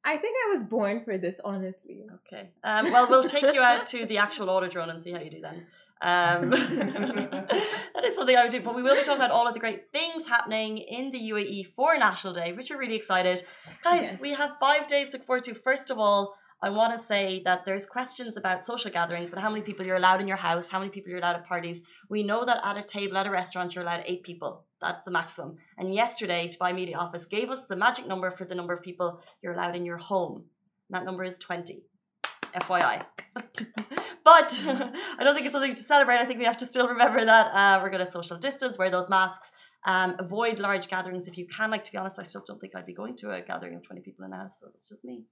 I 0.04 0.18
think 0.18 0.36
I 0.46 0.54
was 0.54 0.64
born 0.64 1.04
for 1.04 1.18
this, 1.18 1.40
honestly. 1.44 2.06
Okay. 2.28 2.50
Um, 2.64 2.92
well, 2.92 3.08
we'll 3.10 3.24
take 3.24 3.54
you 3.54 3.62
out 3.62 3.86
to 3.88 4.06
the 4.12 4.18
actual 4.18 4.48
autodrome 4.48 4.90
and 4.90 5.02
see 5.02 5.12
how 5.12 5.20
you 5.20 5.30
do 5.30 5.42
then. 5.42 5.68
Um, 6.02 6.50
that 7.96 8.04
is 8.04 8.16
something 8.16 8.36
I 8.36 8.44
would 8.44 8.52
do. 8.52 8.62
But 8.62 8.76
we 8.76 8.84
will 8.84 8.96
be 8.96 9.04
talking 9.04 9.22
about 9.22 9.32
all 9.32 9.48
of 9.48 9.54
the 9.54 9.60
great 9.60 9.92
things 9.94 10.28
happening 10.28 10.78
in 10.78 11.12
the 11.12 11.20
UAE 11.32 11.74
for 11.76 11.98
National 11.98 12.34
Day, 12.34 12.54
which 12.54 12.70
we're 12.70 12.78
really 12.78 12.96
excited. 12.96 13.44
Guys, 13.84 14.02
Yes. 14.02 14.20
we 14.20 14.32
have 14.32 14.52
five 14.60 14.88
days 14.88 15.10
to 15.10 15.18
look 15.18 15.26
forward 15.26 15.44
to. 15.46 15.54
First 15.54 15.90
of 15.92 15.98
all, 16.00 16.36
I 16.64 16.70
want 16.70 16.94
to 16.94 17.00
say 17.00 17.42
that 17.46 17.66
there's 17.66 17.88
questions 17.88 18.38
about 18.38 18.64
social 18.64 18.92
gatherings 18.92 19.34
and 19.34 19.42
how 19.42 19.50
many 19.50 19.64
people 19.64 19.84
you're 19.84 19.96
allowed 19.96 20.22
in 20.22 20.28
your 20.28 20.38
house, 20.38 20.70
how 20.70 20.78
many 20.78 20.92
people 20.92 21.10
you're 21.10 21.20
allowed 21.20 21.38
at 21.38 21.48
parties. 21.48 21.82
We 22.08 22.22
know 22.22 22.46
that 22.46 22.62
at 22.64 22.78
a 22.78 22.84
table 22.84 23.18
at 23.18 23.26
a 23.26 23.32
restaurant, 23.32 23.74
you're 23.74 23.84
allowed 23.84 24.04
eight 24.06 24.22
people. 24.22 24.66
That's 24.80 25.04
the 25.06 25.12
maximum. 25.12 25.58
And 25.80 25.92
yesterday, 25.94 26.50
Dubai 26.54 26.76
Media 26.76 26.98
Office 26.98 27.26
gave 27.26 27.50
us 27.50 27.66
the 27.66 27.76
magic 27.76 28.06
number 28.08 28.30
for 28.30 28.46
the 28.46 28.54
number 28.54 28.74
of 28.74 28.84
people 28.84 29.20
you're 29.42 29.54
allowed 29.54 29.76
in 29.76 29.86
your 29.86 29.98
home. 29.98 30.46
That 30.92 31.04
number 31.04 31.24
is 31.24 31.40
20. 31.40 31.84
FYI. 32.54 33.04
but 34.24 34.64
I 34.68 35.24
don't 35.24 35.36
think 35.36 35.46
it's 35.46 35.54
something 35.54 35.74
to 35.74 35.84
celebrate. 35.84 36.18
I 36.18 36.26
think 36.26 36.40
we 36.40 36.46
have 36.46 36.58
to 36.58 36.66
still 36.66 36.88
remember 36.88 37.24
that 37.24 37.52
uh, 37.54 37.80
we're 37.82 37.90
going 37.90 38.06
to 38.06 38.12
social 38.12 38.38
distance, 38.38 38.78
wear 38.78 38.90
those 38.90 39.10
masks, 39.10 39.52
um, 39.86 40.16
avoid 40.20 40.60
large 40.60 40.88
gatherings 40.88 41.28
if 41.28 41.38
you 41.38 41.48
can. 41.48 41.72
Like, 41.72 41.84
to 41.86 41.92
be 41.92 41.98
honest, 41.98 42.20
I 42.20 42.24
still 42.24 42.44
don't 42.46 42.60
think 42.60 42.76
I'd 42.76 42.86
be 42.86 42.94
going 42.94 43.16
to 43.18 43.32
a 43.32 43.42
gathering 43.42 43.76
of 43.76 43.84
20 43.84 44.02
people 44.02 44.26
in 44.26 44.34
a 44.34 44.38
house. 44.38 44.60
So 44.60 44.68
it's 44.74 44.88
just 44.88 45.04
me. 45.04 45.24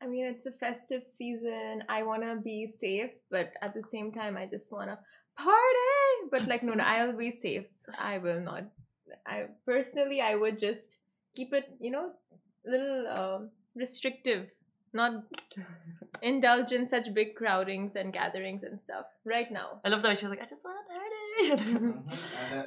I 0.00 0.06
mean, 0.06 0.26
it's 0.26 0.44
the 0.44 0.52
festive 0.52 1.02
season. 1.10 1.82
I 1.88 2.04
want 2.04 2.22
to 2.22 2.36
be 2.36 2.72
safe, 2.78 3.10
but 3.30 3.52
at 3.62 3.74
the 3.74 3.82
same 3.82 4.12
time, 4.12 4.36
I 4.36 4.46
just 4.46 4.72
want 4.72 4.90
to 4.90 4.98
party. 5.36 6.30
But 6.30 6.46
like, 6.46 6.62
no, 6.62 6.74
no, 6.74 6.84
I'll 6.84 7.16
be 7.16 7.32
safe. 7.32 7.66
I 7.98 8.18
will 8.18 8.40
not. 8.40 8.64
I 9.26 9.46
personally, 9.64 10.20
I 10.20 10.34
would 10.34 10.58
just 10.58 10.98
keep 11.34 11.52
it, 11.52 11.70
you 11.80 11.90
know, 11.90 12.12
a 12.66 12.70
little 12.70 13.06
um 13.08 13.50
restrictive, 13.74 14.48
not 14.92 15.12
indulge 16.22 16.72
in 16.72 16.86
such 16.86 17.12
big 17.14 17.34
crowdings 17.36 17.94
and 17.94 18.12
gatherings 18.12 18.62
and 18.62 18.78
stuff 18.78 19.06
right 19.24 19.50
now. 19.50 19.80
I 19.84 19.88
love 19.88 20.02
the 20.02 20.08
way 20.08 20.14
she 20.14 20.24
was 20.26 20.30
like, 20.30 20.42
I 20.42 20.46
just 20.46 20.64
want 20.64 20.76
to 20.80 20.94
party. 20.94 21.50
And 21.50 21.58
then- 21.60 22.04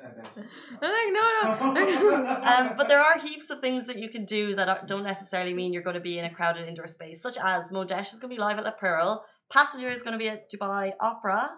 and 0.03 0.15
then 0.17 0.31
she- 0.33 0.41
I'm 0.81 0.91
like, 0.97 1.11
no, 1.19 1.73
no. 1.73 2.25
um, 2.69 2.77
but 2.77 2.87
there 2.87 3.01
are 3.01 3.19
heaps 3.19 3.49
of 3.49 3.59
things 3.59 3.87
that 3.87 3.97
you 3.99 4.09
can 4.09 4.23
do 4.25 4.55
that 4.55 4.69
are, 4.69 4.81
don't 4.85 5.03
necessarily 5.03 5.53
mean 5.53 5.73
you're 5.73 5.83
going 5.83 5.95
to 5.95 5.99
be 5.99 6.17
in 6.19 6.25
a 6.25 6.33
crowded 6.33 6.67
indoor 6.67 6.87
space, 6.87 7.21
such 7.21 7.37
as 7.37 7.69
Modhesh 7.69 8.13
is 8.13 8.19
going 8.19 8.29
to 8.31 8.35
be 8.35 8.39
live 8.39 8.57
at 8.57 8.63
La 8.63 8.71
Perle. 8.71 9.21
Passenger 9.51 9.89
is 9.89 10.01
going 10.01 10.13
to 10.13 10.17
be 10.17 10.29
at 10.29 10.49
Dubai 10.49 10.93
Opera. 11.01 11.49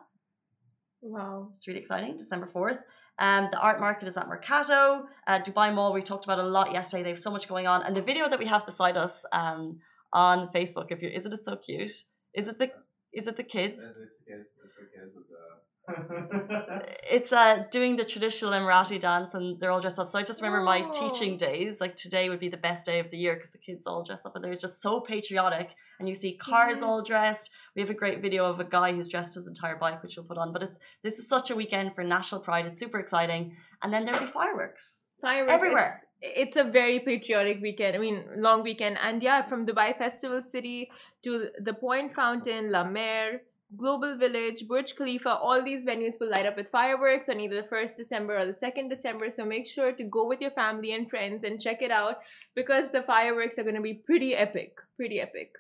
wow. 1.02 1.50
It's 1.52 1.68
really 1.68 1.80
exciting, 1.80 2.16
December 2.18 2.48
4th. 2.54 2.80
Um, 3.20 3.50
the 3.52 3.60
art 3.60 3.80
market 3.80 4.08
is 4.08 4.18
at 4.18 4.28
Mercato. 4.28 5.06
Uh, 5.28 5.40
Dubai 5.40 5.72
Mall, 5.72 5.94
we 5.94 6.02
talked 6.02 6.26
about 6.26 6.40
a 6.40 6.44
lot 6.44 6.74
yesterday. 6.74 7.04
They 7.04 7.10
have 7.10 7.20
so 7.20 7.30
much 7.30 7.48
going 7.48 7.68
on. 7.68 7.84
And 7.84 7.96
the 7.96 8.02
video 8.02 8.28
that 8.28 8.40
we 8.40 8.46
have 8.46 8.66
beside 8.66 8.98
us 8.98 9.24
um, 9.32 9.80
on 10.14 10.48
Facebook, 10.56 10.88
if 10.92 11.02
you 11.02 11.10
isn't 11.14 11.34
it 11.34 11.44
so 11.44 11.56
cute? 11.58 11.92
Is 12.34 12.48
it 12.48 12.58
the 12.60 12.72
is 13.14 13.28
it 13.28 13.36
the 13.38 13.44
kids? 13.44 13.82
It's 13.82 13.98
it's 14.00 14.22
kids, 14.28 14.48
it's 14.64 14.76
the 14.80 14.88
kids 14.96 15.12
with 15.16 15.28
the. 15.28 15.44
It's 17.12 17.32
uh, 17.34 17.66
doing 17.70 17.98
the 17.98 18.06
traditional 18.06 18.52
Emirati 18.54 19.00
dance 19.00 19.34
and 19.34 19.60
they're 19.60 19.70
all 19.72 19.82
dressed 19.82 20.00
up. 20.00 20.08
So 20.08 20.18
I 20.18 20.24
just 20.24 20.42
remember 20.42 20.64
my 20.64 20.82
Oh. 20.82 20.92
teaching 20.92 21.36
days, 21.38 21.82
like 21.82 21.96
today 21.96 22.30
would 22.30 22.40
be 22.40 22.48
the 22.50 22.58
best 22.70 22.86
day 22.86 23.00
of 23.00 23.12
the 23.12 23.18
year 23.18 23.36
because 23.36 23.52
the 23.52 23.58
kids 23.58 23.86
all 23.86 24.04
dressed 24.04 24.26
up 24.26 24.36
and 24.36 24.44
they're 24.44 24.56
just 24.56 24.82
so 24.82 25.02
patriotic. 25.02 25.70
And 26.00 26.08
you 26.08 26.16
see 26.16 26.38
cars 26.38 26.82
all 26.82 27.04
dressed. 27.04 27.52
We 27.76 27.82
have 27.82 27.90
a 27.90 27.94
great 27.94 28.22
video 28.22 28.46
of 28.46 28.60
a 28.60 28.64
guy 28.64 28.94
who's 28.94 29.08
dressed 29.08 29.36
his 29.36 29.48
entire 29.48 29.76
bike, 29.78 30.02
which 30.02 30.16
we'll 30.16 30.26
put 30.26 30.38
on. 30.38 30.54
But 30.54 30.64
it's 30.64 30.80
this 31.04 31.20
is 31.20 31.28
such 31.28 31.52
a 31.52 31.56
weekend 31.56 31.94
for 31.96 32.04
national 32.04 32.42
pride. 32.42 32.66
It's 32.66 32.80
super 32.80 33.00
exciting. 33.00 33.56
And 33.82 33.94
then 33.94 34.06
there'll 34.06 34.26
be 34.26 34.32
fireworks. 34.32 35.04
fireworks 35.22 35.54
Everywhere. 35.54 36.02
It's, 36.26 36.56
a 36.56 36.64
very 36.64 37.00
patriotic 37.00 37.62
weekend. 37.62 37.98
I 37.98 38.00
mean, 38.00 38.24
long 38.38 38.64
weekend, 38.64 38.98
and 39.02 39.22
yeah, 39.22 39.42
from 39.42 39.66
Dubai 39.66 39.98
Festival 39.98 40.42
City 40.42 40.90
to 41.24 41.50
the 41.60 41.74
Pointe 41.74 42.16
Fountain, 42.16 42.72
La 42.72 42.86
Mer, 42.86 43.42
Global 43.76 44.18
Village, 44.18 44.68
Burj 44.68 44.96
Khalifa, 44.96 45.30
all 45.30 45.64
these 45.64 45.84
venues 45.84 46.20
will 46.20 46.30
light 46.30 46.46
up 46.46 46.56
with 46.56 46.70
fireworks 46.70 47.28
on 47.28 47.40
either 47.40 47.62
the 47.62 47.68
first 47.68 47.98
December 47.98 48.38
or 48.38 48.46
the 48.46 48.54
second 48.54 48.90
December. 48.90 49.30
So 49.30 49.46
make 49.46 49.68
sure 49.68 49.92
to 49.92 50.04
go 50.04 50.28
with 50.28 50.42
your 50.42 50.52
family 50.52 50.94
and 50.94 51.10
friends 51.10 51.44
and 51.44 51.60
check 51.60 51.82
it 51.82 51.92
out 51.92 52.18
because 52.56 52.92
the 52.92 53.02
fireworks 53.02 53.58
are 53.58 53.64
going 53.64 53.76
to 53.76 53.82
be 53.82 53.96
pretty 53.96 54.36
epic. 54.36 54.76
Pretty 54.96 55.20
epic. 55.20 55.52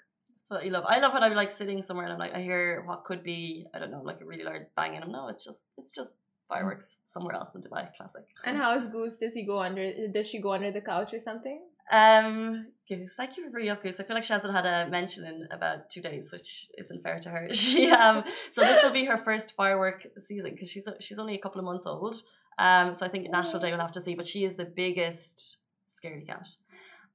What 0.49 0.65
you 0.65 0.71
love. 0.71 0.85
I 0.87 0.99
love 0.99 1.13
when 1.13 1.23
I'm 1.23 1.33
like 1.33 1.49
sitting 1.49 1.81
somewhere 1.81 2.05
and 2.05 2.13
I'm 2.13 2.19
like, 2.19 2.35
I 2.35 2.41
hear 2.41 2.83
what 2.85 3.03
could 3.03 3.23
be, 3.23 3.65
I 3.73 3.79
don't 3.79 3.91
know, 3.91 4.01
like 4.03 4.21
a 4.21 4.25
really 4.25 4.43
loud 4.43 4.67
bang. 4.75 4.95
And 4.95 5.03
I'm 5.03 5.11
no, 5.11 5.29
it's 5.29 5.43
just, 5.43 5.63
it's 5.77 5.91
just 5.91 6.13
fireworks 6.53 6.97
somewhere 7.13 7.35
else 7.35 7.51
in 7.55 7.61
Dubai. 7.61 7.83
Classic. 7.95 8.25
And 8.45 8.57
how's 8.57 8.85
Goose? 8.93 9.17
Does 9.17 9.33
he 9.33 9.43
go 9.43 9.57
under? 9.67 9.83
Does 10.15 10.27
she 10.27 10.39
go 10.39 10.53
under 10.57 10.71
the 10.71 10.81
couch 10.81 11.13
or 11.13 11.19
something? 11.19 11.59
Um, 11.91 12.67
Goose, 12.87 13.13
thank 13.17 13.35
you 13.35 13.43
for 13.43 13.51
bringing 13.51 13.71
up 13.71 13.83
Goose. 13.83 13.99
I 13.99 14.03
feel 14.03 14.15
like 14.15 14.23
she 14.23 14.33
hasn't 14.33 14.53
had 14.53 14.65
a 14.65 14.89
mention 14.89 15.25
in 15.25 15.47
about 15.51 15.89
two 15.89 16.01
days, 16.01 16.31
which 16.31 16.67
isn't 16.77 17.01
fair 17.03 17.19
to 17.19 17.29
her. 17.29 17.43
She 17.63 17.91
um, 17.91 18.23
so 18.51 18.61
this 18.61 18.83
will 18.83 18.91
be 19.01 19.05
her 19.05 19.19
first 19.29 19.55
firework 19.55 19.99
season 20.19 20.51
because 20.51 20.69
she's 20.69 20.87
she's 20.99 21.19
only 21.19 21.35
a 21.35 21.41
couple 21.45 21.59
of 21.59 21.65
months 21.65 21.85
old. 21.85 22.15
Um, 22.57 22.93
so 22.93 23.05
I 23.05 23.09
think 23.09 23.29
National 23.29 23.59
Day 23.59 23.71
we'll 23.71 23.85
have 23.87 23.97
to 23.99 24.01
see, 24.01 24.15
but 24.15 24.27
she 24.27 24.43
is 24.43 24.55
the 24.55 24.69
biggest 24.83 25.57
scaredy 25.95 26.25
cat. 26.27 26.47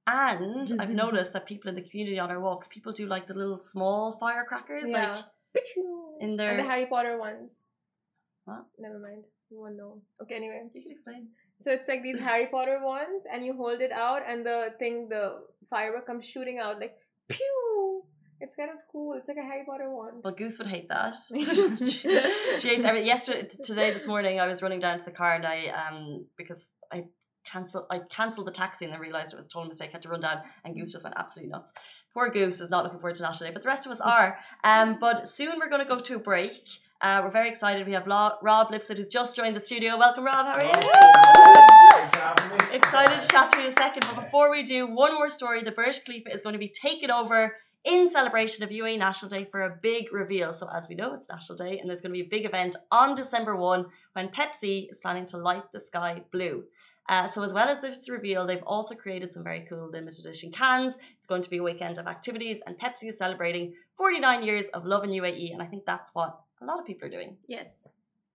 And 0.07 0.66
I've 0.80 0.90
noticed 1.04 1.33
that 1.35 1.45
people 1.47 1.68
in 1.68 1.75
the 1.75 1.87
community 1.88 2.18
on 2.18 2.30
our 2.30 2.40
walks, 2.40 2.66
people 2.66 2.92
do 2.92 3.07
like 3.07 3.26
the 3.28 3.35
little 3.35 3.61
small 3.61 4.16
firecrackers, 4.18 4.90
like 4.90 5.25
in 6.21 6.30
and 6.30 6.38
the 6.38 6.64
Harry 6.71 6.87
Potter 6.87 7.18
ones. 7.18 7.52
What? 8.49 8.64
Never 8.78 8.99
mind. 8.99 9.25
You 9.50 9.61
won't 9.61 9.76
know. 9.76 10.00
Okay, 10.23 10.37
anyway. 10.37 10.62
you 10.75 10.83
can 10.83 10.90
explain. 10.90 11.28
So 11.61 11.71
it's 11.71 11.87
like 11.87 12.02
these 12.02 12.19
Harry 12.19 12.47
Potter 12.47 12.78
ones, 12.83 13.25
and 13.31 13.45
you 13.45 13.52
hold 13.55 13.81
it 13.81 13.93
out, 13.93 14.23
and 14.26 14.45
the 14.45 14.69
thing, 14.78 15.09
the 15.11 15.40
firework 15.69 16.07
comes 16.07 16.25
shooting 16.25 16.59
out 16.59 16.81
like 16.81 16.97
pew. 17.28 18.02
It's 18.40 18.55
kind 18.55 18.71
of 18.71 18.76
cool. 18.90 19.14
It's 19.19 19.28
like 19.28 19.37
a 19.37 19.43
Harry 19.43 19.64
Potter 19.67 19.90
one. 19.90 20.21
Well, 20.23 20.33
Goose 20.33 20.59
would 20.59 20.69
hate 20.69 20.88
that. 20.88 21.14
she, 21.28 22.69
hates 22.69 22.85
everything. 22.85 23.07
Yesterday, 23.07 23.49
today, 23.62 23.90
this 23.90 24.07
morning, 24.07 24.40
I 24.40 24.47
was 24.47 24.62
running 24.62 24.78
down 24.78 24.97
to 24.99 25.05
the 25.05 25.11
car 25.11 25.35
and 25.35 25.45
I, 25.45 25.67
um, 25.67 26.26
because 26.37 26.71
I 26.93 27.05
cancelled, 27.45 27.87
I 27.90 27.99
cancelled 28.11 28.47
the 28.47 28.52
taxi 28.52 28.85
and 28.85 28.95
then 28.95 29.00
realised 29.00 29.35
it 29.35 29.37
was 29.37 29.47
a 29.47 29.50
total 29.50 29.69
mistake. 29.69 29.90
Had 29.93 30.02
to 30.02 30.09
run 30.09 30.21
down, 30.21 30.38
and 30.64 30.75
Goose 30.76 30.93
just 30.93 31.05
went 31.05 31.17
absolutely 31.19 31.50
nuts. 31.50 31.73
Poor 32.14 32.30
Goose 32.30 32.60
is 32.60 32.70
not 32.70 32.84
looking 32.84 32.98
forward 32.98 33.16
to 33.16 33.22
National 33.22 33.50
Day, 33.50 33.52
but 33.52 33.62
the 33.62 33.68
rest 33.68 33.86
of 33.86 33.92
us 33.92 34.00
are. 34.00 34.38
Um, 34.64 34.98
but 35.00 35.28
soon 35.28 35.58
we're 35.58 35.68
going 35.68 35.82
to 35.82 35.88
go 35.88 36.00
to 36.00 36.16
a 36.16 36.18
break. 36.18 36.62
Uh, 37.00 37.20
we're 37.22 37.30
very 37.30 37.48
excited. 37.48 37.86
We 37.86 37.92
have 37.92 38.06
Rob 38.06 38.70
Lipsett 38.70 38.96
who's 38.96 39.08
just 39.08 39.36
joined 39.36 39.54
the 39.54 39.60
studio. 39.60 39.96
Welcome, 39.96 40.24
Rob. 40.24 40.46
How 40.46 40.56
are 40.56 40.64
you? 40.64 40.70
Thanks 41.92 42.14
for 42.14 42.20
having 42.20 42.50
me. 42.50 42.76
Excited 42.76 43.20
to 43.20 43.28
chat 43.28 43.50
to 43.50 43.58
you 43.58 43.66
in 43.66 43.72
a 43.72 43.76
second. 43.76 44.04
But 44.12 44.24
before 44.24 44.50
we 44.50 44.62
do, 44.62 44.86
one 44.86 45.14
more 45.14 45.30
story. 45.30 45.62
The 45.62 45.70
Burj 45.70 46.04
Khalifa 46.04 46.32
is 46.32 46.42
going 46.42 46.54
to 46.54 46.58
be 46.58 46.68
taken 46.68 47.10
over 47.10 47.54
in 47.84 48.08
celebration 48.08 48.64
of 48.64 48.70
UAE 48.70 48.98
National 48.98 49.28
Day 49.28 49.46
for 49.50 49.62
a 49.62 49.78
big 49.80 50.12
reveal. 50.12 50.52
So, 50.52 50.68
as 50.74 50.88
we 50.88 50.94
know, 50.94 51.12
it's 51.14 51.28
National 51.28 51.56
Day, 51.56 51.78
and 51.78 51.88
there's 51.88 52.00
going 52.00 52.12
to 52.12 52.20
be 52.20 52.26
a 52.26 52.28
big 52.28 52.44
event 52.44 52.74
on 52.90 53.14
December 53.14 53.54
1 53.54 53.86
when 54.14 54.28
Pepsi 54.28 54.90
is 54.90 54.98
planning 54.98 55.26
to 55.26 55.36
light 55.36 55.70
the 55.72 55.80
sky 55.80 56.24
blue. 56.32 56.64
Uh, 57.08 57.26
so, 57.26 57.42
as 57.42 57.54
well 57.54 57.68
as 57.68 57.80
this 57.80 58.08
reveal, 58.08 58.44
they've 58.44 58.62
also 58.64 58.94
created 58.94 59.32
some 59.32 59.42
very 59.42 59.64
cool 59.68 59.88
limited 59.90 60.26
edition 60.26 60.52
cans. 60.52 60.98
It's 61.16 61.26
going 61.26 61.40
to 61.42 61.50
be 61.50 61.56
a 61.56 61.62
weekend 61.62 61.96
of 61.98 62.06
activities, 62.06 62.60
and 62.66 62.78
Pepsi 62.78 63.04
is 63.08 63.16
celebrating 63.18 63.72
49 63.96 64.42
years 64.42 64.66
of 64.74 64.84
love 64.84 65.04
in 65.04 65.10
UAE, 65.10 65.52
and 65.52 65.62
I 65.62 65.66
think 65.66 65.86
that's 65.86 66.10
what 66.14 66.38
a 66.60 66.64
lot 66.66 66.78
of 66.78 66.84
people 66.86 67.06
are 67.08 67.10
doing 67.10 67.36
Yes. 67.46 67.88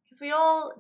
because 0.06 0.20
we 0.22 0.32
all 0.32 0.72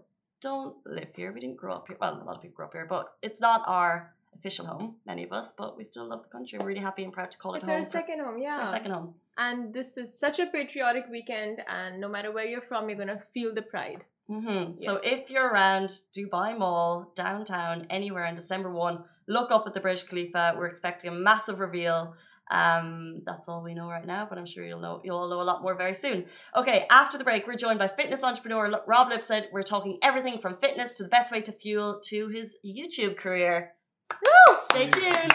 don't 0.41 0.75
live 0.85 1.09
here. 1.15 1.31
We 1.31 1.39
didn't 1.39 1.57
grow 1.57 1.73
up 1.75 1.88
here. 1.88 1.97
Well, 2.01 2.19
a 2.21 2.23
lot 2.23 2.35
of 2.35 2.41
people 2.41 2.55
grew 2.55 2.65
up 2.65 2.73
here, 2.73 2.85
but 2.89 3.13
it's 3.21 3.39
not 3.39 3.63
our 3.67 4.13
official 4.35 4.65
home, 4.65 4.95
many 5.05 5.23
of 5.23 5.31
us, 5.31 5.53
but 5.55 5.77
we 5.77 5.83
still 5.83 6.05
love 6.05 6.23
the 6.23 6.29
country. 6.29 6.57
We're 6.59 6.65
really 6.67 6.81
happy 6.81 7.03
and 7.03 7.13
proud 7.13 7.29
to 7.31 7.38
call 7.38 7.53
it 7.53 7.62
home. 7.63 7.75
It's 7.79 7.93
our 7.93 8.01
second 8.01 8.19
home, 8.21 8.39
yeah. 8.39 8.59
It's 8.59 8.69
our 8.69 8.75
second 8.75 8.91
home. 8.91 9.13
And 9.38 9.73
this 9.73 9.97
is 9.97 10.17
such 10.17 10.39
a 10.39 10.47
patriotic 10.47 11.05
weekend, 11.09 11.62
and 11.67 12.01
no 12.01 12.09
matter 12.09 12.31
where 12.31 12.45
you're 12.45 12.62
from, 12.62 12.89
you're 12.89 12.97
gonna 12.97 13.21
feel 13.33 13.53
the 13.53 13.62
pride. 13.62 14.03
Hmm 14.27 14.74
So 14.75 15.00
if 15.03 15.30
you're 15.30 15.48
around 15.48 15.89
Dubai 16.15 16.58
Mall, 16.58 17.12
downtown, 17.15 17.88
anywhere 17.89 18.25
on 18.25 18.36
December 18.36 18.72
1, 18.72 19.03
look 19.27 19.51
up 19.51 19.65
at 19.68 19.74
the 19.74 19.80
Burj 19.80 20.08
Khalifa. 20.08 20.56
We're 20.58 20.68
expecting 20.68 21.10
a 21.12 21.13
massive 21.13 21.60
reveal. 21.60 22.15
Um, 22.51 23.22
that's 23.25 23.48
all 23.48 23.63
we 23.63 23.74
know 23.74 23.88
right 23.88 24.06
now, 24.06 24.27
but 24.30 24.38
I'm 24.38 24.46
sure 24.46 24.65
you'll 24.65 24.82
know 24.82 25.01
you'll 25.03 25.18
all 25.18 25.30
know 25.30 25.42
a 25.42 25.44
lot 25.44 25.62
more 25.62 25.75
very 25.75 25.94
soon. 25.94 26.25
Okay, 26.56 26.86
after 26.92 27.18
the 27.18 27.24
break, 27.24 27.48
we're 27.48 27.56
joined 27.56 27.80
by 27.80 27.88
fitness 27.88 28.22
entrepreneur 28.22 28.82
Rob 28.86 29.10
Lipsett. 29.10 29.50
We're 29.51 29.63
talking 29.63 29.98
everything 30.03 30.39
from 30.39 30.58
fitness 30.62 30.98
to 30.98 31.03
the 31.03 31.10
best 31.10 31.32
way 31.32 31.42
to 31.42 31.51
fuel 31.51 32.00
to 32.10 32.27
his 32.27 32.58
YouTube 32.65 33.15
career. 33.18 33.72
Woo! 34.12 34.58
Stay 34.72 34.89
tuned. 34.89 35.34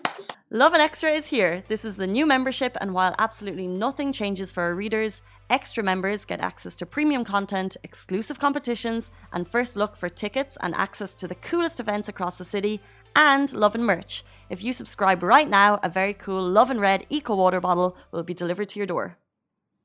Lovin 0.50 0.80
Extra 0.80 1.10
is 1.10 1.26
here. 1.26 1.64
This 1.66 1.84
is 1.84 1.96
the 1.96 2.06
new 2.06 2.24
membership, 2.26 2.76
and 2.80 2.94
while 2.94 3.14
absolutely 3.18 3.66
nothing 3.66 4.12
changes 4.12 4.52
for 4.52 4.62
our 4.62 4.74
readers, 4.74 5.22
extra 5.50 5.82
members 5.82 6.24
get 6.24 6.40
access 6.40 6.76
to 6.76 6.86
premium 6.86 7.24
content, 7.24 7.76
exclusive 7.82 8.38
competitions, 8.38 9.10
and 9.32 9.48
first 9.48 9.76
look 9.76 9.96
for 9.96 10.08
tickets 10.08 10.56
and 10.60 10.74
access 10.74 11.14
to 11.16 11.28
the 11.28 11.34
coolest 11.34 11.80
events 11.80 12.08
across 12.08 12.38
the 12.38 12.44
city, 12.44 12.80
and 13.14 13.52
Lovin 13.52 13.82
merch. 13.82 14.24
If 14.50 14.62
you 14.62 14.72
subscribe 14.72 15.22
right 15.22 15.48
now, 15.48 15.80
a 15.82 15.88
very 15.88 16.14
cool 16.14 16.42
Lovin 16.42 16.80
Red 16.80 17.06
Eco 17.08 17.34
Water 17.34 17.60
bottle 17.60 17.96
will 18.12 18.22
be 18.22 18.34
delivered 18.34 18.68
to 18.70 18.78
your 18.78 18.86
door. 18.86 19.16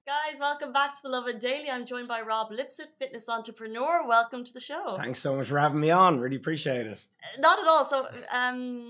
Guys, 0.05 0.39
welcome 0.39 0.73
back 0.73 0.93
to 0.95 1.01
the 1.03 1.09
Lovin 1.09 1.37
Daily. 1.37 1.69
I'm 1.69 1.85
joined 1.85 2.07
by 2.07 2.21
Rob 2.21 2.51
Lipsett, 2.51 2.89
fitness 2.99 3.29
entrepreneur. 3.29 4.05
Welcome 4.07 4.43
to 4.43 4.53
the 4.53 4.59
show. 4.59 4.95
Thanks 4.97 5.19
so 5.19 5.35
much 5.35 5.47
for 5.47 5.59
having 5.59 5.79
me 5.79 5.91
on. 5.91 6.19
Really 6.19 6.35
appreciate 6.35 6.87
it. 6.87 7.05
Not 7.39 7.59
at 7.59 7.67
all. 7.67 7.85
So, 7.85 8.07
um, 8.35 8.89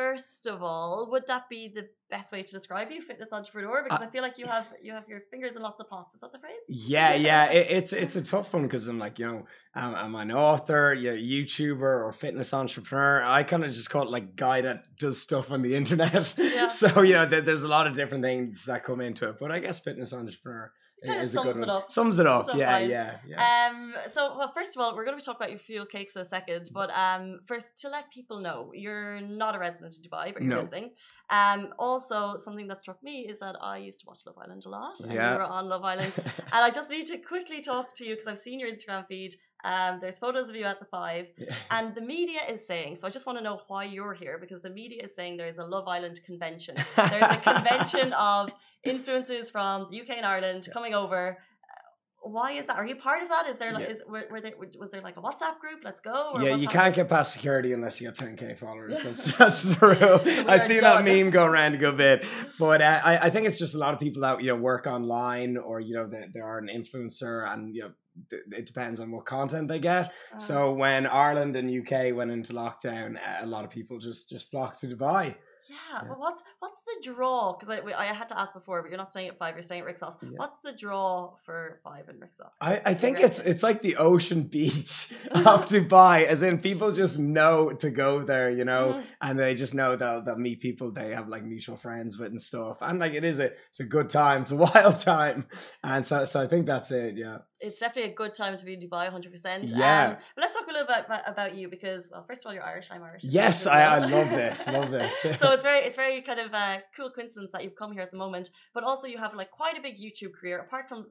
first 0.00 0.46
of 0.46 0.62
all, 0.62 1.08
would 1.10 1.26
that 1.26 1.48
be 1.48 1.68
the 1.68 1.86
best 2.08 2.32
way 2.32 2.42
to 2.42 2.52
describe 2.58 2.90
you, 2.90 3.00
fitness 3.02 3.32
entrepreneur? 3.32 3.82
Because 3.84 4.00
Uh, 4.00 4.06
I 4.06 4.10
feel 4.10 4.22
like 4.22 4.38
you 4.38 4.46
have 4.46 4.66
you 4.82 4.92
have 4.92 5.06
your 5.08 5.20
fingers 5.30 5.56
in 5.56 5.62
lots 5.62 5.80
of 5.80 5.88
pots. 5.90 6.14
Is 6.14 6.20
that 6.22 6.32
the 6.32 6.38
phrase? 6.38 6.64
Yeah, 6.68 7.14
yeah, 7.14 7.50
it, 7.58 7.66
it's 7.78 7.92
it's 7.92 8.16
a 8.16 8.24
tough 8.24 8.52
one 8.54 8.62
because 8.62 8.88
I'm 8.88 8.98
like, 8.98 9.18
you 9.18 9.26
know, 9.26 9.46
I'm 9.74 10.14
an 10.14 10.32
author, 10.32 10.94
yeah, 10.94 11.12
YouTuber, 11.12 11.92
or 12.06 12.12
fitness 12.12 12.52
entrepreneur. 12.54 13.22
I 13.22 13.42
kind 13.42 13.64
of 13.64 13.72
just 13.72 13.90
call 13.90 14.02
it 14.02 14.10
like 14.10 14.36
guy 14.36 14.62
that 14.62 14.78
does 14.98 15.20
stuff 15.20 15.50
on 15.50 15.60
the 15.62 15.74
internet. 15.80 16.34
Yeah. 16.38 16.68
So 16.68 17.02
you 17.02 17.14
know, 17.14 17.26
there, 17.26 17.42
there's 17.42 17.64
a 17.64 17.68
lot 17.68 17.86
of 17.86 17.94
different 17.94 18.24
things 18.24 18.64
that 18.66 18.84
come 18.84 19.00
into 19.00 19.28
it, 19.28 19.36
but 19.38 19.50
I 19.52 19.58
guess 19.60 19.80
fitness 19.80 20.12
entrepreneur 20.12 20.72
A 21.02 21.06
good 21.06 21.28
sums 21.28 21.56
it 21.56 21.68
up. 21.68 21.90
Sums 21.90 22.18
it 22.18 22.26
up. 22.26 22.46
Sums 22.46 22.60
it 22.60 22.62
up 22.66 22.80
yeah, 22.80 22.86
yeah, 22.96 23.16
yeah. 23.26 23.70
Um. 23.70 23.94
So, 24.08 24.36
well, 24.36 24.52
first 24.54 24.76
of 24.76 24.82
all, 24.82 24.94
we're 24.94 25.04
going 25.04 25.16
to 25.16 25.22
be 25.22 25.24
talking 25.24 25.36
about 25.40 25.50
your 25.50 25.58
fuel 25.60 25.86
cakes 25.86 26.14
in 26.16 26.22
a 26.22 26.24
second. 26.24 26.70
But 26.72 26.90
um, 26.96 27.40
first, 27.46 27.78
to 27.82 27.88
let 27.88 28.12
people 28.12 28.40
know, 28.40 28.70
you're 28.74 29.20
not 29.20 29.54
a 29.54 29.58
resident 29.58 29.96
in 29.96 30.02
Dubai, 30.02 30.32
but 30.34 30.42
you're 30.42 30.54
No. 30.56 30.60
visiting. 30.60 30.90
Um. 31.30 31.68
Also, 31.78 32.36
something 32.36 32.66
that 32.68 32.80
struck 32.80 33.02
me 33.02 33.26
is 33.26 33.38
that 33.40 33.56
I 33.62 33.78
used 33.78 34.00
to 34.00 34.06
watch 34.06 34.20
Love 34.26 34.36
Island 34.44 34.64
a 34.66 34.68
lot, 34.68 35.00
and 35.00 35.12
Yeah. 35.12 35.32
you 35.32 35.38
were 35.38 35.44
on 35.44 35.68
Love 35.68 35.84
Island. 35.84 36.14
and 36.54 36.60
I 36.68 36.70
just 36.70 36.90
need 36.90 37.06
to 37.06 37.18
quickly 37.18 37.60
talk 37.62 37.94
to 37.96 38.04
you 38.04 38.14
because 38.14 38.26
I've 38.26 38.38
seen 38.38 38.60
your 38.60 38.68
Instagram 38.70 39.06
feed. 39.06 39.34
Um, 39.64 39.98
there's 40.00 40.18
photos 40.18 40.48
of 40.48 40.56
you 40.56 40.64
at 40.64 40.78
the 40.80 40.86
five. 40.86 41.26
Yeah. 41.36 41.54
And 41.70 41.94
the 41.94 42.00
media 42.00 42.40
is 42.48 42.66
saying, 42.66 42.96
so 42.96 43.06
I 43.06 43.10
just 43.10 43.26
want 43.26 43.38
to 43.38 43.44
know 43.44 43.60
why 43.68 43.84
you're 43.84 44.14
here 44.14 44.38
because 44.40 44.62
the 44.62 44.70
media 44.70 45.02
is 45.02 45.14
saying 45.14 45.36
there's 45.36 45.58
a 45.58 45.64
Love 45.64 45.86
Island 45.88 46.20
convention. 46.24 46.76
There's 46.96 47.22
a 47.22 47.36
convention 47.38 48.12
of 48.32 48.50
influencers 48.86 49.50
from 49.52 49.88
the 49.90 50.00
UK 50.00 50.10
and 50.16 50.26
Ireland 50.26 50.68
coming 50.72 50.94
over. 50.94 51.36
Uh, 51.38 52.28
Why 52.30 52.52
is 52.52 52.66
that? 52.66 52.76
Are 52.76 52.86
you 52.86 52.96
part 52.96 53.22
of 53.22 53.28
that? 53.28 53.46
Is 53.48 53.58
there 53.58 53.72
like 53.72 53.84
Yeah. 53.84 53.90
is 53.94 54.02
were, 54.08 54.24
were 54.30 54.40
there 54.40 54.52
was 54.78 54.90
there 54.90 55.02
like 55.02 55.16
a 55.16 55.20
WhatsApp 55.22 55.58
group? 55.58 55.80
Let's 55.84 56.00
go. 56.00 56.32
or 56.34 56.42
Yeah, 56.42 56.54
you 56.56 56.68
can't 56.68 56.94
get 56.94 57.08
past 57.08 57.32
security 57.32 57.72
unless 57.72 58.00
you 58.00 58.08
got 58.08 58.16
10k 58.16 58.58
followers. 58.58 59.02
That's, 59.04 59.32
that's 59.38 59.62
the 59.74 59.86
rule. 59.86 60.48
I 60.50 60.56
see 60.56 60.80
done. 60.80 61.04
that 61.04 61.10
meme 61.10 61.30
go 61.30 61.44
around 61.44 61.74
a 61.74 61.78
good 61.78 61.96
bit, 61.96 62.26
but 62.58 62.80
uh, 62.82 63.00
I, 63.04 63.26
I 63.26 63.30
think 63.30 63.46
it's 63.46 63.58
just 63.58 63.74
a 63.74 63.78
lot 63.78 63.92
of 63.94 64.00
people 64.00 64.22
that 64.22 64.42
you 64.42 64.48
know 64.48 64.56
work 64.56 64.86
online 64.86 65.56
or 65.56 65.80
you 65.80 65.94
know 65.94 66.06
they, 66.08 66.24
they 66.34 66.40
are 66.40 66.58
an 66.58 66.68
influencer 66.74 67.50
and 67.52 67.74
you 67.74 67.82
know 67.82 67.90
it 68.30 68.66
depends 68.66 69.00
on 69.00 69.10
what 69.10 69.24
content 69.24 69.68
they 69.68 69.78
get. 69.78 70.12
Uh, 70.34 70.38
So 70.38 70.72
when 70.72 71.06
Ireland 71.06 71.56
and 71.56 71.70
UK 71.70 72.12
went 72.14 72.30
into 72.30 72.52
lockdown, 72.52 73.18
a 73.42 73.46
lot 73.46 73.64
of 73.64 73.70
people 73.70 73.98
just 73.98 74.28
just 74.28 74.50
flocked 74.50 74.80
to 74.80 74.86
Dubai. 74.86 75.34
Yeah, 75.70 76.00
but 76.08 76.18
what's 76.24 76.42
what's 76.62 76.80
the 76.88 76.96
draw? 77.12 77.52
Because 77.52 77.68
I, 77.74 77.78
I 78.04 78.06
had 78.20 78.28
to 78.32 78.38
ask 78.42 78.52
before, 78.60 78.82
but 78.82 78.88
you're 78.90 78.98
not 79.04 79.12
staying 79.12 79.28
at 79.28 79.38
five. 79.38 79.54
You're 79.54 79.62
staying 79.62 79.82
at 79.82 79.88
Rixos. 79.90 80.14
Yeah. 80.22 80.30
What's 80.36 80.58
the 80.66 80.72
draw 80.72 81.34
for 81.46 81.80
five 81.84 82.04
and 82.10 82.18
Rixos? 82.24 82.50
I, 82.60 82.80
I 82.84 82.94
think 82.94 83.20
it's 83.20 83.38
it's 83.38 83.62
like 83.62 83.78
the 83.88 83.96
ocean 83.96 84.42
beach 84.56 84.94
of 85.30 85.66
Dubai, 85.74 86.16
as 86.24 86.42
in 86.42 86.58
people 86.68 86.88
just 87.02 87.18
know 87.36 87.72
to 87.82 87.88
go 87.90 88.10
there, 88.30 88.50
you 88.50 88.64
know, 88.64 88.84
Mhm. 88.94 89.04
and 89.22 89.38
they 89.38 89.54
just 89.54 89.74
know 89.74 89.90
they'll 89.96 90.22
they'll 90.24 90.36
meet 90.48 90.58
people 90.60 90.90
they 90.90 91.10
have 91.14 91.28
like 91.28 91.44
mutual 91.44 91.76
friends 91.76 92.18
with 92.18 92.30
and 92.30 92.40
stuff, 92.40 92.78
and 92.80 92.98
like 92.98 93.12
it 93.20 93.24
is 93.24 93.38
a 93.40 93.48
it's 93.68 93.80
a 93.80 93.84
good 93.96 94.08
time, 94.22 94.42
it's 94.42 94.50
a 94.50 94.56
wild 94.68 94.98
time, 95.00 95.46
and 95.84 96.04
so 96.04 96.24
so 96.24 96.36
I 96.40 96.46
think 96.46 96.66
that's 96.66 96.90
it, 96.90 97.16
yeah. 97.16 97.38
it's 97.60 97.78
definitely 97.84 98.10
a 98.10 98.14
good 98.22 98.34
time 98.34 98.56
to 98.56 98.64
be 98.64 98.72
in 98.74 98.80
Dubai, 98.80 99.04
100%. 99.12 99.70
Yeah. 99.76 100.08
Um, 100.08 100.16
but 100.34 100.40
let's 100.42 100.54
talk 100.56 100.66
a 100.66 100.72
little 100.72 100.86
bit 100.86 101.04
about, 101.06 101.22
about 101.34 101.54
you 101.54 101.68
because, 101.68 102.08
well, 102.10 102.24
first 102.28 102.40
of 102.40 102.46
all, 102.46 102.54
you're 102.54 102.64
Irish. 102.74 102.88
I'm 102.90 103.02
Irish. 103.02 103.22
Yes, 103.22 103.66
I, 103.66 103.80
I 103.96 103.98
love 104.16 104.30
this, 104.30 104.66
love 104.66 104.90
this. 104.90 105.14
so 105.42 105.46
it's 105.60 105.68
very, 105.70 105.80
it's 105.80 105.96
very 105.96 106.22
kind 106.22 106.40
of 106.40 106.52
a 106.52 106.82
cool 106.96 107.10
coincidence 107.10 107.52
that 107.52 107.62
you've 107.64 107.76
come 107.76 107.92
here 107.92 108.02
at 108.02 108.10
the 108.10 108.16
moment. 108.16 108.50
But 108.74 108.84
also, 108.84 109.06
you 109.06 109.18
have 109.18 109.34
like 109.34 109.50
quite 109.50 109.76
a 109.78 109.82
big 109.82 109.96
YouTube 109.98 110.32
career. 110.38 110.58
Apart 110.60 110.88
from 110.88 111.06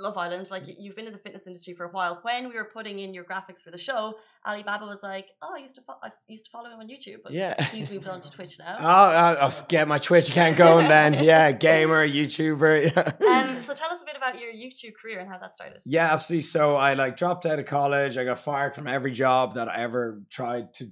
Love 0.00 0.16
Island, 0.16 0.48
like 0.52 0.68
you- 0.68 0.76
you've 0.78 0.94
been 0.94 1.08
in 1.08 1.12
the 1.12 1.18
fitness 1.18 1.48
industry 1.48 1.74
for 1.74 1.84
a 1.86 1.90
while. 1.90 2.20
When 2.22 2.48
we 2.48 2.54
were 2.54 2.70
putting 2.72 3.00
in 3.00 3.12
your 3.12 3.24
graphics 3.24 3.64
for 3.64 3.72
the 3.72 3.78
show, 3.78 4.14
Alibaba 4.46 4.86
was 4.86 5.02
like, 5.02 5.26
"Oh, 5.42 5.54
I 5.56 5.58
used 5.58 5.74
to, 5.74 5.82
fo- 5.82 5.98
I 6.02 6.10
used 6.28 6.44
to 6.44 6.50
follow 6.52 6.70
him 6.70 6.78
on 6.78 6.86
YouTube, 6.88 7.18
but 7.24 7.32
yeah. 7.32 7.60
he's 7.72 7.90
moved 7.90 8.06
on 8.06 8.20
to 8.20 8.30
Twitch 8.30 8.60
now." 8.60 8.76
Oh, 8.80 8.84
I'll, 8.86 9.38
I'll 9.50 9.64
get 9.66 9.88
my 9.88 9.98
Twitch 9.98 10.30
account 10.30 10.56
going 10.56 10.86
then. 10.86 11.14
Yeah, 11.24 11.50
gamer, 11.50 12.06
YouTuber. 12.06 12.92
Yeah. 12.94 13.38
Um, 13.48 13.60
so 13.60 13.74
tell 13.74 13.90
us 13.92 14.00
a 14.02 14.04
bit 14.04 14.16
about 14.16 14.38
your 14.40 14.52
YouTube 14.52 14.94
career 15.02 15.18
and 15.18 15.28
how 15.28 15.38
that 15.38 15.56
started. 15.56 15.82
Yeah, 15.84 16.12
absolutely. 16.12 16.42
So 16.42 16.76
I 16.76 16.94
like 16.94 17.16
dropped 17.16 17.44
out 17.44 17.58
of 17.58 17.66
college. 17.66 18.16
I 18.16 18.24
got 18.24 18.38
fired 18.38 18.76
from 18.76 18.86
every 18.86 19.10
job 19.12 19.54
that 19.54 19.68
I 19.68 19.82
ever 19.82 20.22
tried 20.30 20.74
to 20.74 20.90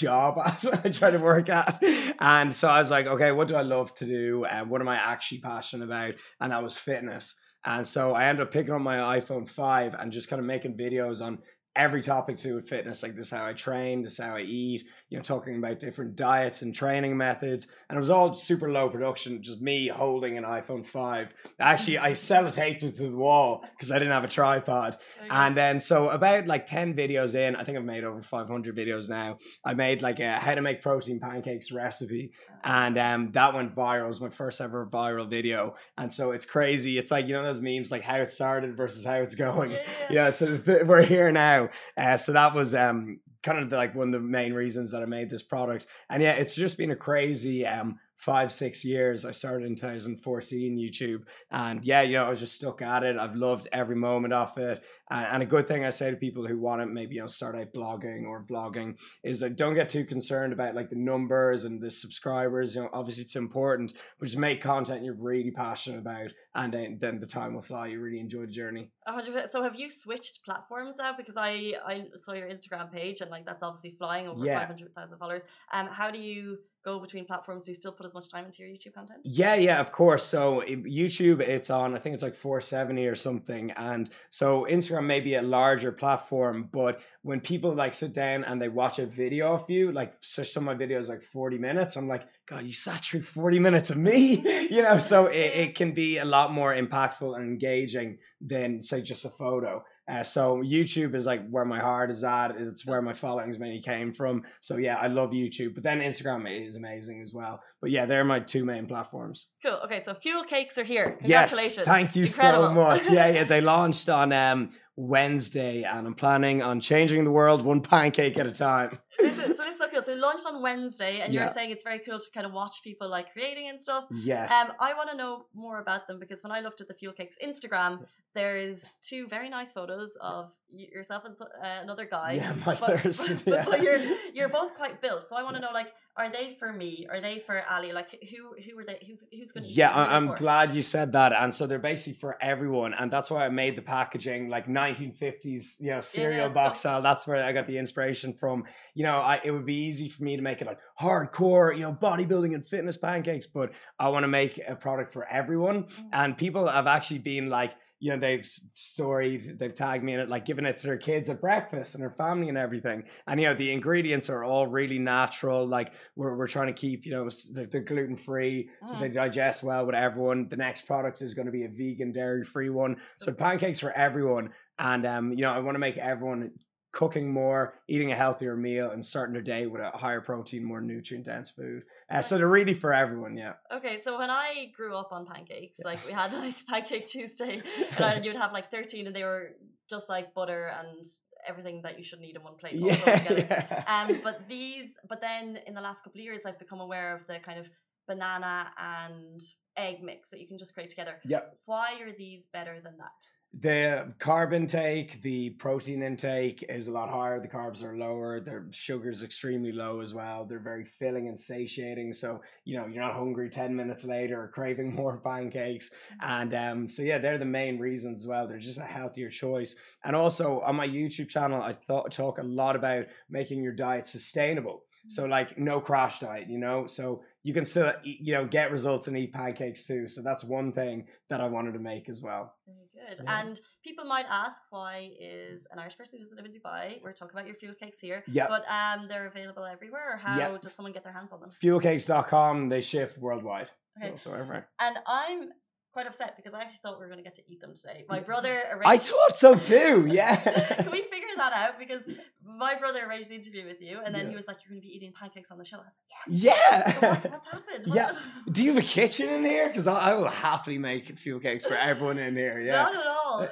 job 0.00 0.38
at. 0.44 0.84
I 0.84 0.88
tried 0.88 1.10
to 1.10 1.18
work 1.18 1.48
at. 1.48 1.82
And 2.18 2.52
so 2.54 2.68
I 2.68 2.78
was 2.78 2.90
like, 2.90 3.06
okay, 3.06 3.32
what 3.32 3.48
do 3.48 3.54
I 3.54 3.62
love 3.62 3.94
to 3.94 4.06
do? 4.06 4.44
And 4.44 4.70
what 4.70 4.80
am 4.80 4.88
I 4.88 4.96
actually 4.96 5.40
passionate 5.40 5.84
about? 5.84 6.14
And 6.40 6.52
that 6.52 6.62
was 6.62 6.78
fitness. 6.78 7.36
And 7.64 7.86
so 7.86 8.14
I 8.14 8.26
ended 8.26 8.46
up 8.46 8.52
picking 8.52 8.72
up 8.72 8.80
my 8.80 9.20
iPhone 9.20 9.48
5 9.48 9.94
and 9.94 10.10
just 10.10 10.28
kind 10.28 10.40
of 10.40 10.46
making 10.46 10.76
videos 10.76 11.20
on 11.20 11.40
every 11.76 12.02
topic 12.02 12.36
to 12.36 12.42
do 12.42 12.54
with 12.54 12.68
fitness. 12.68 13.02
Like 13.02 13.16
this 13.16 13.26
is 13.26 13.32
how 13.32 13.46
I 13.46 13.52
train, 13.52 14.02
this 14.02 14.12
is 14.12 14.24
how 14.24 14.36
I 14.36 14.40
eat, 14.40 14.84
you 15.08 15.18
know, 15.18 15.22
talking 15.22 15.56
about 15.56 15.80
different 15.80 16.16
diets 16.16 16.62
and 16.62 16.74
training 16.74 17.16
methods. 17.16 17.66
And 17.88 17.96
it 17.96 18.00
was 18.00 18.10
all 18.10 18.34
super 18.34 18.70
low 18.70 18.88
production, 18.88 19.42
just 19.42 19.60
me 19.60 19.88
holding 19.88 20.38
an 20.38 20.44
iPhone 20.44 20.86
5. 20.86 21.28
Actually, 21.58 21.98
I 21.98 22.10
sellotaped 22.12 22.82
it 22.82 22.96
to 22.96 23.10
the 23.10 23.16
wall 23.16 23.64
because 23.76 23.90
I 23.90 23.98
didn't 23.98 24.12
have 24.12 24.24
a 24.24 24.28
tripod. 24.28 24.96
And 25.28 25.54
then, 25.54 25.80
so 25.80 26.10
about 26.10 26.46
like 26.46 26.66
10 26.66 26.94
videos 26.94 27.34
in, 27.34 27.56
I 27.56 27.64
think 27.64 27.76
I've 27.76 27.84
made 27.84 28.04
over 28.04 28.22
500 28.22 28.76
videos 28.76 29.08
now. 29.08 29.38
I 29.64 29.74
made 29.74 30.02
like 30.02 30.20
a 30.20 30.38
how 30.38 30.54
to 30.54 30.62
make 30.62 30.82
protein 30.82 31.20
pancakes 31.20 31.72
recipe. 31.72 32.32
And 32.62 32.98
um, 32.98 33.32
that 33.32 33.54
went 33.54 33.74
viral. 33.74 34.04
It 34.04 34.08
was 34.08 34.20
my 34.20 34.28
first 34.28 34.60
ever 34.60 34.86
viral 34.86 35.28
video. 35.28 35.74
And 35.96 36.12
so 36.12 36.32
it's 36.32 36.44
crazy. 36.44 36.98
It's 36.98 37.10
like, 37.10 37.26
you 37.26 37.32
know, 37.32 37.42
those 37.42 37.60
memes 37.60 37.90
like 37.90 38.02
how 38.02 38.16
it 38.16 38.28
started 38.28 38.76
versus 38.76 39.04
how 39.04 39.14
it's 39.14 39.34
going. 39.34 39.70
Yeah, 39.70 39.82
yeah. 40.10 40.20
Yeah, 40.20 40.30
so 40.30 40.58
we're 40.84 41.02
here 41.02 41.32
now. 41.32 41.59
Uh, 41.96 42.16
so 42.16 42.32
that 42.32 42.54
was 42.54 42.74
um, 42.74 43.20
kind 43.42 43.58
of 43.58 43.72
like 43.72 43.94
one 43.94 44.08
of 44.08 44.12
the 44.12 44.20
main 44.20 44.52
reasons 44.52 44.92
that 44.92 45.02
I 45.02 45.06
made 45.06 45.30
this 45.30 45.42
product. 45.42 45.86
And 46.08 46.22
yeah, 46.22 46.32
it's 46.32 46.54
just 46.54 46.78
been 46.78 46.90
a 46.90 46.96
crazy 46.96 47.66
um, 47.66 47.98
five, 48.20 48.52
six 48.52 48.84
years. 48.84 49.24
I 49.24 49.30
started 49.30 49.66
in 49.66 49.74
2014 49.76 50.76
YouTube, 50.78 51.22
and 51.50 51.84
yeah, 51.84 52.02
you 52.02 52.14
know, 52.14 52.24
I 52.26 52.30
was 52.30 52.40
just 52.40 52.54
stuck 52.54 52.82
at 52.82 53.02
it. 53.02 53.16
I've 53.16 53.34
loved 53.34 53.66
every 53.72 53.96
moment 53.96 54.32
of 54.34 54.56
it, 54.58 54.82
and, 55.10 55.26
and 55.26 55.42
a 55.42 55.46
good 55.46 55.66
thing 55.66 55.84
I 55.84 55.90
say 55.90 56.10
to 56.10 56.16
people 56.16 56.46
who 56.46 56.58
want 56.58 56.82
to 56.82 56.86
maybe 56.86 57.14
you 57.16 57.22
know 57.22 57.26
start 57.26 57.56
out 57.56 57.72
blogging 57.74 58.24
or 58.26 58.44
vlogging 58.44 58.98
is 59.24 59.42
like 59.42 59.56
don't 59.56 59.74
get 59.74 59.88
too 59.88 60.04
concerned 60.04 60.52
about 60.52 60.74
like 60.74 60.90
the 60.90 60.96
numbers 60.96 61.64
and 61.64 61.80
the 61.80 61.90
subscribers. 61.90 62.74
You 62.74 62.82
know, 62.82 62.90
obviously 62.92 63.24
it's 63.24 63.36
important, 63.36 63.94
but 64.18 64.26
just 64.26 64.38
make 64.38 64.60
content 64.62 65.04
you're 65.04 65.14
really 65.14 65.50
passionate 65.50 65.98
about, 66.00 66.32
and 66.54 66.72
then 66.72 66.98
then 67.00 67.20
the 67.20 67.26
time 67.26 67.54
will 67.54 67.62
fly. 67.62 67.86
You 67.88 68.00
really 68.00 68.20
enjoy 68.20 68.42
the 68.46 68.52
journey. 68.52 68.90
Hundred 69.06 69.32
percent. 69.32 69.50
So 69.50 69.62
have 69.62 69.78
you 69.78 69.90
switched 69.90 70.44
platforms 70.44 70.96
now? 70.98 71.14
Because 71.16 71.36
I 71.36 71.74
I 71.86 72.04
saw 72.16 72.32
your 72.32 72.48
Instagram 72.48 72.92
page 72.92 73.20
and 73.22 73.30
like 73.30 73.46
that's 73.46 73.62
obviously 73.62 73.96
flying 73.98 74.28
over 74.28 74.44
Yeah. 74.44 74.58
five 74.58 74.68
hundred 74.68 74.94
thousand 74.94 75.18
followers. 75.18 75.42
Um, 75.72 75.88
how 75.88 76.10
do 76.10 76.18
you 76.18 76.58
go 76.84 76.98
between 76.98 77.24
platforms? 77.24 77.64
Do 77.64 77.70
you 77.70 77.74
still 77.74 77.92
put 77.92 78.06
as 78.06 78.14
much 78.14 78.28
time 78.28 78.44
into 78.44 78.62
your 78.62 78.70
YouTube 78.70 78.94
content? 78.94 79.20
Yeah, 79.24 79.54
yeah, 79.54 79.80
of 79.80 79.92
course. 79.92 80.24
So 80.24 80.62
YouTube, 80.62 81.40
it's 81.40 81.70
on. 81.70 81.94
I 81.94 81.98
think 81.98 82.14
it's 82.14 82.22
like 82.22 82.34
470 82.34 83.06
or 83.06 83.14
something, 83.14 83.70
and 83.72 84.10
so 84.30 84.66
Instagram 84.70 85.06
may 85.06 85.20
be 85.20 85.34
a 85.34 85.42
larger 85.42 85.92
platform, 85.92 86.68
but 86.72 87.00
when 87.22 87.40
people 87.40 87.74
like 87.74 87.94
sit 87.94 88.14
down 88.14 88.44
and 88.44 88.60
they 88.60 88.68
watch 88.68 88.98
a 88.98 89.06
video 89.06 89.54
of 89.54 89.68
you, 89.68 89.92
like 89.92 90.14
so 90.20 90.42
some 90.42 90.68
of 90.68 90.78
my 90.78 90.84
videos 90.84 91.08
like 91.08 91.22
40 91.22 91.58
minutes, 91.58 91.96
I'm 91.96 92.08
like, 92.08 92.26
God, 92.48 92.64
you 92.64 92.72
sat 92.72 93.04
through 93.04 93.22
40 93.22 93.58
minutes 93.58 93.90
of 93.90 93.96
me, 93.96 94.68
you 94.70 94.82
know. 94.82 94.98
So 94.98 95.26
it, 95.26 95.36
it 95.36 95.74
can 95.74 95.92
be 95.92 96.18
a 96.18 96.24
lot 96.24 96.52
more 96.52 96.74
impactful 96.74 97.36
and 97.36 97.44
engaging 97.44 98.18
than 98.40 98.80
say 98.80 99.02
just 99.02 99.24
a 99.24 99.30
photo. 99.30 99.84
Uh, 100.10 100.22
so 100.22 100.56
YouTube 100.62 101.14
is 101.14 101.26
like 101.26 101.48
where 101.48 101.64
my 101.64 101.78
heart 101.78 102.10
is 102.10 102.24
at. 102.24 102.50
It's 102.58 102.84
where 102.84 103.00
my 103.00 103.12
followings 103.12 103.58
mainly 103.58 103.80
came 103.80 104.12
from. 104.12 104.42
So 104.60 104.76
yeah, 104.76 104.96
I 104.96 105.06
love 105.06 105.30
YouTube. 105.30 105.74
But 105.74 105.84
then 105.84 106.00
Instagram 106.00 106.46
is 106.66 106.76
amazing 106.76 107.20
as 107.22 107.32
well. 107.32 107.60
But 107.80 107.90
yeah, 107.90 108.06
they're 108.06 108.24
my 108.24 108.40
two 108.40 108.64
main 108.64 108.86
platforms. 108.86 109.48
Cool. 109.64 109.78
Okay, 109.84 110.00
so 110.00 110.14
fuel 110.14 110.42
cakes 110.42 110.78
are 110.78 110.84
here. 110.84 111.18
Yes, 111.22 111.50
Congratulations. 111.50 111.86
thank 111.86 112.16
you 112.16 112.24
Incredible. 112.24 112.68
so 112.68 112.74
much. 112.74 113.10
Yeah, 113.10 113.28
yeah, 113.28 113.44
they 113.44 113.60
launched 113.74 114.08
on 114.08 114.32
um, 114.32 114.70
Wednesday, 114.96 115.82
and 115.82 116.06
I'm 116.06 116.14
planning 116.14 116.62
on 116.62 116.80
changing 116.80 117.24
the 117.24 117.30
world 117.30 117.62
one 117.62 117.80
pancake 117.94 118.36
at 118.38 118.46
a 118.46 118.52
time. 118.52 118.98
this 119.18 119.36
is, 119.38 119.56
so 119.56 119.64
this 119.64 119.79
cool. 120.04 120.14
So 120.14 120.18
it 120.18 120.18
launched 120.18 120.46
on 120.46 120.62
Wednesday, 120.62 121.20
and 121.20 121.32
Yeah. 121.32 121.40
you're 121.40 121.48
saying 121.48 121.70
it's 121.70 121.84
very 121.84 121.98
cool 122.00 122.18
to 122.18 122.30
kind 122.32 122.46
of 122.46 122.52
watch 122.52 122.82
people 122.82 123.08
like 123.08 123.32
creating 123.32 123.68
and 123.68 123.80
stuff. 123.80 124.04
Yes. 124.10 124.50
Um, 124.52 124.72
I 124.80 124.94
want 124.94 125.10
to 125.10 125.16
know 125.16 125.46
more 125.54 125.78
about 125.80 126.06
them 126.08 126.18
because 126.18 126.42
when 126.42 126.52
I 126.52 126.60
looked 126.60 126.80
at 126.80 126.88
the 126.88 126.94
Fuel 126.94 127.12
Cakes 127.12 127.36
Instagram, 127.42 128.06
there 128.34 128.56
is 128.56 128.92
two 129.02 129.26
very 129.26 129.48
nice 129.48 129.72
photos 129.72 130.16
of 130.20 130.52
yourself 130.72 131.24
and 131.24 131.34
so, 131.36 131.46
uh, 131.60 131.80
another 131.82 132.04
guy. 132.04 132.32
yeah, 132.34 132.54
my 132.66 132.76
But, 132.76 133.00
thirst. 133.00 133.44
but, 133.44 133.46
yeah. 133.54 133.64
but 133.68 133.82
you're 133.82 133.98
you're 134.32 134.48
both 134.60 134.74
quite 134.76 135.00
built, 135.02 135.22
so 135.24 135.36
I 135.36 135.42
want 135.42 135.56
to 135.56 135.62
know 135.62 135.72
like, 135.74 135.92
are 136.20 136.28
they 136.28 136.56
for 136.58 136.72
me? 136.72 137.06
Are 137.10 137.20
they 137.20 137.38
for 137.38 137.62
Ali? 137.70 137.92
Like, 137.92 138.10
who 138.30 138.54
who 138.62 138.78
are 138.78 138.84
they? 138.84 138.98
Who's 139.06 139.24
who's 139.32 139.52
going 139.52 139.64
to? 139.64 139.70
Yeah, 139.70 139.90
I- 139.90 140.16
I'm 140.16 140.34
glad 140.34 140.74
you 140.74 140.82
said 140.82 141.12
that. 141.12 141.32
And 141.32 141.54
so 141.54 141.66
they're 141.66 141.78
basically 141.78 142.18
for 142.18 142.36
everyone. 142.42 142.92
And 142.94 143.10
that's 143.10 143.30
why 143.30 143.46
I 143.46 143.48
made 143.48 143.74
the 143.76 143.82
packaging 143.82 144.48
like 144.48 144.66
1950s, 144.66 145.80
you 145.80 145.90
know, 145.92 146.00
cereal 146.00 146.48
Yeah, 146.48 146.52
box 146.52 146.80
style. 146.80 147.02
That's 147.02 147.26
where 147.26 147.42
I 147.44 147.52
got 147.52 147.66
the 147.66 147.78
inspiration 147.78 148.34
from. 148.34 148.64
You 148.94 149.04
know, 149.04 149.18
I, 149.18 149.40
it 149.42 149.50
would 149.50 149.66
be 149.66 149.76
easy 149.88 150.08
for 150.08 150.22
me 150.22 150.36
to 150.36 150.42
make 150.42 150.60
it 150.60 150.66
like 150.66 150.78
hardcore, 151.00 151.74
you 151.74 151.82
know, 151.82 151.92
bodybuilding 151.92 152.54
and 152.54 152.66
fitness 152.66 152.96
pancakes, 152.96 153.46
but 153.46 153.72
I 153.98 154.08
want 154.08 154.24
to 154.24 154.28
make 154.28 154.60
a 154.66 154.76
product 154.76 155.12
for 155.12 155.26
everyone. 155.26 155.84
Mm. 155.84 156.08
And 156.12 156.38
people 156.38 156.68
have 156.68 156.86
actually 156.86 157.18
been 157.20 157.48
like, 157.48 157.72
you 158.00 158.10
know, 158.12 158.18
they've 158.18 158.40
s- 158.40 158.66
storied, 158.74 159.58
they've 159.58 159.74
tagged 159.74 160.02
me 160.02 160.14
in 160.14 160.20
it, 160.20 160.28
like 160.28 160.44
giving 160.44 160.64
it 160.64 160.78
to 160.78 160.86
their 160.86 160.96
kids 160.98 161.28
at 161.30 161.40
breakfast 161.40 161.94
and 161.94 162.02
their 162.02 162.10
family 162.10 162.48
and 162.48 162.58
everything. 162.58 163.04
And, 163.26 163.40
you 163.40 163.46
know, 163.46 163.54
the 163.54 163.72
ingredients 163.72 164.28
are 164.30 164.42
all 164.42 164.66
really 164.66 164.98
natural. 164.98 165.66
Like 165.66 165.92
we're, 166.16 166.36
we're 166.36 166.48
trying 166.48 166.68
to 166.68 166.72
keep, 166.72 167.06
you 167.06 167.12
know, 167.12 167.28
they're, 167.52 167.66
they're 167.66 167.82
gluten 167.82 168.16
free 168.16 168.70
so 168.86 168.96
Mm. 168.96 169.00
they 169.00 169.08
digest 169.10 169.62
well 169.62 169.86
with 169.86 169.94
everyone. 169.94 170.48
The 170.48 170.56
next 170.56 170.86
product 170.86 171.22
is 171.22 171.34
going 171.34 171.46
to 171.46 171.52
be 171.52 171.64
a 171.64 171.68
vegan, 171.68 172.12
dairy 172.12 172.44
free 172.44 172.70
one. 172.70 172.96
So 173.18 173.32
pancakes 173.32 173.78
for 173.78 173.92
everyone. 173.92 174.50
And, 174.78 175.06
um, 175.06 175.32
you 175.32 175.42
know, 175.42 175.52
I 175.52 175.58
want 175.60 175.74
to 175.74 175.78
make 175.80 175.98
everyone 175.98 176.52
cooking 176.92 177.32
more, 177.32 177.74
eating 177.86 178.10
a 178.10 178.16
healthier 178.16 178.56
meal, 178.56 178.90
and 178.90 179.04
starting 179.04 179.32
their 179.32 179.42
day 179.42 179.66
with 179.66 179.80
a 179.80 179.90
higher 179.96 180.20
protein, 180.20 180.64
more 180.64 180.80
nutrient 180.80 181.26
dense 181.26 181.50
food. 181.50 181.82
Uh, 182.10 182.20
so 182.20 182.36
they're 182.36 182.48
really 182.48 182.74
for 182.74 182.92
everyone, 182.92 183.36
yeah. 183.36 183.54
Okay, 183.72 184.00
so 184.02 184.18
when 184.18 184.30
I 184.30 184.72
grew 184.76 184.96
up 184.96 185.12
on 185.12 185.26
pancakes, 185.26 185.78
like 185.84 186.04
we 186.06 186.12
had 186.12 186.32
like 186.32 186.54
Pancake 186.68 187.08
Tuesday, 187.08 187.62
and 187.96 188.04
I, 188.04 188.20
you'd 188.20 188.36
have 188.36 188.52
like 188.52 188.70
thirteen, 188.70 189.06
and 189.06 189.14
they 189.14 189.22
were 189.22 189.52
just 189.88 190.08
like 190.08 190.34
butter 190.34 190.72
and 190.78 191.04
everything 191.46 191.82
that 191.82 191.98
you 191.98 192.04
should 192.04 192.20
need 192.20 192.30
eat 192.30 192.36
in 192.36 192.42
one 192.42 192.56
plate. 192.56 192.74
Yeah, 192.74 192.94
together. 193.16 193.46
yeah. 193.50 193.84
Um, 194.08 194.20
but 194.22 194.48
these, 194.48 194.96
but 195.08 195.20
then 195.20 195.58
in 195.66 195.74
the 195.74 195.80
last 195.80 196.04
couple 196.04 196.20
of 196.20 196.24
years, 196.24 196.42
I've 196.44 196.58
become 196.58 196.80
aware 196.80 197.14
of 197.14 197.26
the 197.26 197.38
kind 197.38 197.58
of 197.58 197.70
banana 198.06 198.70
and 198.78 199.40
egg 199.76 200.02
mix 200.02 200.30
that 200.30 200.40
you 200.40 200.48
can 200.48 200.58
just 200.58 200.74
create 200.74 200.90
together. 200.90 201.20
Yeah. 201.24 201.40
Why 201.64 201.98
are 202.02 202.12
these 202.12 202.46
better 202.52 202.80
than 202.82 202.96
that? 202.98 203.28
The 203.52 204.14
carb 204.20 204.54
intake, 204.54 205.22
the 205.22 205.50
protein 205.50 206.04
intake 206.04 206.64
is 206.68 206.86
a 206.86 206.92
lot 206.92 207.10
higher. 207.10 207.40
The 207.40 207.48
carbs 207.48 207.82
are 207.82 207.96
lower. 207.96 208.38
Their 208.38 208.66
sugar's 208.70 209.24
extremely 209.24 209.72
low 209.72 210.00
as 210.00 210.14
well. 210.14 210.44
They're 210.44 210.60
very 210.60 210.84
filling 210.84 211.26
and 211.26 211.36
satiating. 211.36 212.12
So, 212.12 212.42
you 212.64 212.78
know, 212.78 212.86
you're 212.86 213.02
not 213.02 213.14
hungry 213.14 213.50
10 213.50 213.74
minutes 213.74 214.04
later 214.04 214.40
or 214.40 214.48
craving 214.54 214.94
more 214.94 215.18
pancakes. 215.18 215.90
And 216.20 216.54
um, 216.54 216.88
so, 216.88 217.02
yeah, 217.02 217.18
they're 217.18 217.38
the 217.38 217.44
main 217.44 217.80
reasons 217.80 218.20
as 218.20 218.26
well. 218.26 218.46
They're 218.46 218.58
just 218.58 218.78
a 218.78 218.82
healthier 218.82 219.30
choice. 219.30 219.74
And 220.04 220.14
also 220.14 220.60
on 220.60 220.76
my 220.76 220.86
YouTube 220.86 221.28
channel, 221.28 221.60
I 221.60 221.72
thought 221.72 222.12
talk 222.12 222.38
a 222.38 222.44
lot 222.44 222.76
about 222.76 223.06
making 223.28 223.64
your 223.64 223.72
diet 223.72 224.06
sustainable. 224.06 224.84
So, 225.08 225.24
like, 225.24 225.58
no 225.58 225.80
crash 225.80 226.20
diet, 226.20 226.48
you 226.48 226.58
know? 226.58 226.86
So, 226.86 227.22
you 227.42 227.54
can 227.54 227.64
still, 227.64 227.92
you 228.02 228.34
know, 228.34 228.46
get 228.46 228.70
results 228.70 229.08
and 229.08 229.16
eat 229.16 229.32
pancakes 229.32 229.86
too. 229.86 230.06
So, 230.08 230.20
that's 230.22 230.44
one 230.44 230.72
thing 230.72 231.06
that 231.30 231.40
I 231.40 231.46
wanted 231.46 231.72
to 231.72 231.78
make 231.78 232.08
as 232.08 232.22
well. 232.22 232.54
Very 232.66 232.88
good. 233.16 233.24
Yeah. 233.24 233.40
And 233.40 233.60
people 233.84 234.04
might 234.04 234.26
ask, 234.30 234.60
why 234.70 235.10
is 235.18 235.66
an 235.72 235.78
Irish 235.78 235.96
person 235.96 236.18
who 236.18 236.24
doesn't 236.24 236.36
live 236.36 236.46
in 236.46 236.52
Dubai? 236.52 237.02
We're 237.02 237.12
talking 237.12 237.34
about 237.34 237.46
your 237.46 237.56
fuel 237.56 237.74
cakes 237.80 237.98
here. 238.00 238.22
Yeah. 238.28 238.46
But 238.48 238.64
um, 238.70 239.08
they're 239.08 239.26
available 239.26 239.64
everywhere. 239.64 240.14
Or 240.14 240.16
how 240.18 240.38
Yeah. 240.38 240.58
does 240.60 240.74
someone 240.74 240.92
get 240.92 241.02
their 241.04 241.12
hands 241.12 241.32
on 241.32 241.40
them? 241.40 241.50
fuelcakes.com 241.50 242.68
they 242.68 242.80
ship 242.80 243.16
worldwide 243.18 243.68
Okay. 243.98 244.10
whatsoever 244.10 244.66
And 244.78 244.96
I'm 245.06 245.50
quite 245.92 246.06
upset 246.06 246.36
because 246.36 246.54
I 246.54 246.60
actually 246.60 246.78
thought 246.82 246.98
we 246.98 247.04
were 247.04 247.10
going 247.12 247.18
to 247.18 247.24
get 247.24 247.34
to 247.36 247.42
eat 247.48 247.60
them 247.60 247.72
today. 247.74 248.04
My 248.08 248.20
brother 248.20 248.80
i 248.84 248.96
thought 248.96 249.36
so 249.36 249.54
too 249.54 250.06
yeah 250.10 250.36
Can 250.82 250.90
we 250.92 251.02
figure 251.02 251.26
that 251.36 251.52
out? 251.52 251.78
Because 251.78 252.04
my 252.58 252.74
brother 252.74 253.04
arranged 253.06 253.30
the 253.30 253.34
interview 253.34 253.64
with 253.66 253.80
you, 253.80 254.00
and 254.04 254.14
then 254.14 254.24
Yeah. 254.26 254.30
he 254.30 254.36
was 254.36 254.46
like, 254.48 254.58
"You're 254.62 254.70
going 254.70 254.80
to 254.82 254.86
be 254.86 254.94
eating 254.94 255.12
pancakes 255.12 255.50
on 255.50 255.58
the 255.58 255.64
show." 255.64 255.76
I 255.78 255.80
was 255.80 255.94
like, 255.96 256.26
yeah 256.28 257.00
"So 257.00 257.08
what's, 257.08 257.24
what's 257.24 257.46
happened?" 257.52 257.86
What- 257.86 257.96
Yeah. 257.96 258.12
do 258.52 258.64
you 258.64 258.74
have 258.74 258.82
a 258.84 258.86
kitchen 258.86 259.28
in 259.28 259.44
here 259.44 259.68
because 259.68 259.86
I, 259.86 260.10
I 260.10 260.14
will 260.14 260.28
happily 260.28 260.78
make 260.78 261.18
fuel 261.18 261.40
cakes 261.40 261.64
for 261.66 261.74
everyone 261.74 262.18
in 262.18 262.36
here 262.36 262.60
Yeah. 262.60 262.82
Not 262.82 262.94
at 262.94 263.06
all. 263.06 263.48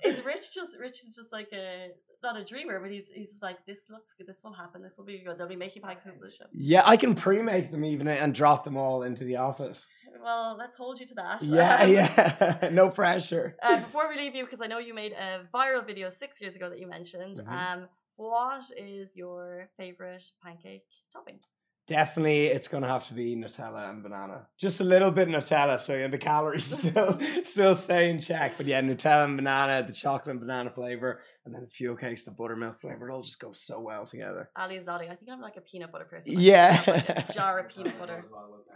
Is 0.04 0.22
Rich 0.24 0.54
just 0.54 0.78
Rich 0.78 0.98
is 1.04 1.14
just 1.16 1.32
like 1.32 1.48
a 1.52 1.88
not 2.22 2.36
a 2.36 2.44
dreamer, 2.44 2.78
but 2.80 2.90
he's 2.90 3.10
he's 3.10 3.30
just 3.32 3.42
like 3.42 3.64
this 3.66 3.86
looks 3.90 4.14
good. 4.14 4.26
This 4.26 4.40
will 4.44 4.52
happen. 4.52 4.82
This 4.82 4.94
will 4.96 5.04
be 5.04 5.18
good. 5.24 5.36
They'll 5.38 5.48
be 5.48 5.56
making 5.56 5.82
pancakes 5.82 6.06
on 6.06 6.12
the 6.20 6.30
show. 6.30 6.44
yeah 6.52 6.82
i 6.84 6.96
can 6.96 7.14
pre-make 7.14 7.70
them 7.70 7.84
even 7.84 8.06
and 8.08 8.34
drop 8.34 8.64
them 8.64 8.76
all 8.76 9.02
into 9.02 9.24
the 9.24 9.36
office 9.36 9.88
Well, 10.22 10.56
let's 10.58 10.76
hold 10.76 11.00
you 11.00 11.06
to 11.06 11.14
that. 11.16 11.42
yeah 11.42 11.76
Um, 11.82 11.90
yeah 11.92 12.68
no 12.72 12.90
pressure 12.90 13.56
Uh, 13.62 13.80
before 13.80 14.08
we 14.08 14.16
leave 14.16 14.34
you, 14.34 14.44
because 14.44 14.60
I 14.60 14.66
know 14.66 14.78
you 14.78 14.94
made 14.94 15.12
a 15.12 15.30
viral 15.54 15.84
video 15.86 16.10
six 16.10 16.40
years 16.40 16.54
ago 16.56 16.68
that 16.70 16.78
you 16.78 16.86
mentioned. 16.88 17.38
Mhm. 17.40 17.48
Um, 17.72 17.88
what 18.16 18.70
is 18.76 19.16
your 19.16 19.68
favorite 19.76 20.24
pancake 20.42 20.84
topping? 21.12 21.40
Definitely, 21.88 22.46
it's 22.46 22.68
gonna 22.68 22.86
have 22.86 23.06
to 23.08 23.14
be 23.14 23.34
Nutella 23.34 23.90
and 23.90 24.02
banana. 24.04 24.46
Just 24.58 24.80
a 24.80 24.84
little 24.84 25.10
bit 25.10 25.28
Nutella, 25.28 25.80
so 25.80 25.94
you 25.94 26.02
know, 26.02 26.08
the 26.08 26.18
calories 26.18 26.64
still 26.78 27.18
still 27.42 27.74
stay 27.74 28.08
in 28.08 28.20
check. 28.20 28.56
But 28.56 28.66
yeah, 28.66 28.80
Nutella 28.80 29.24
and 29.24 29.36
banana, 29.36 29.84
the 29.84 29.92
chocolate 29.92 30.30
and 30.30 30.40
banana 30.40 30.70
flavor, 30.70 31.20
and 31.44 31.52
then 31.52 31.62
the 31.62 31.68
fuel 31.68 31.96
cakes, 31.96 32.24
the 32.24 32.30
buttermilk 32.30 32.80
flavor. 32.80 33.08
It 33.08 33.12
all 33.12 33.22
just 33.22 33.40
goes 33.40 33.60
so 33.60 33.80
well 33.80 34.06
together. 34.06 34.48
Ali's 34.56 34.86
nodding. 34.86 35.10
I 35.10 35.16
think 35.16 35.30
I'm 35.32 35.40
like 35.40 35.56
a 35.56 35.60
peanut 35.60 35.90
butter 35.90 36.04
person. 36.04 36.34
Yeah. 36.38 36.80
Like 36.86 37.08
a 37.08 37.32
jar 37.32 37.58
of 37.58 37.68
peanut 37.68 37.98
butter. 37.98 38.24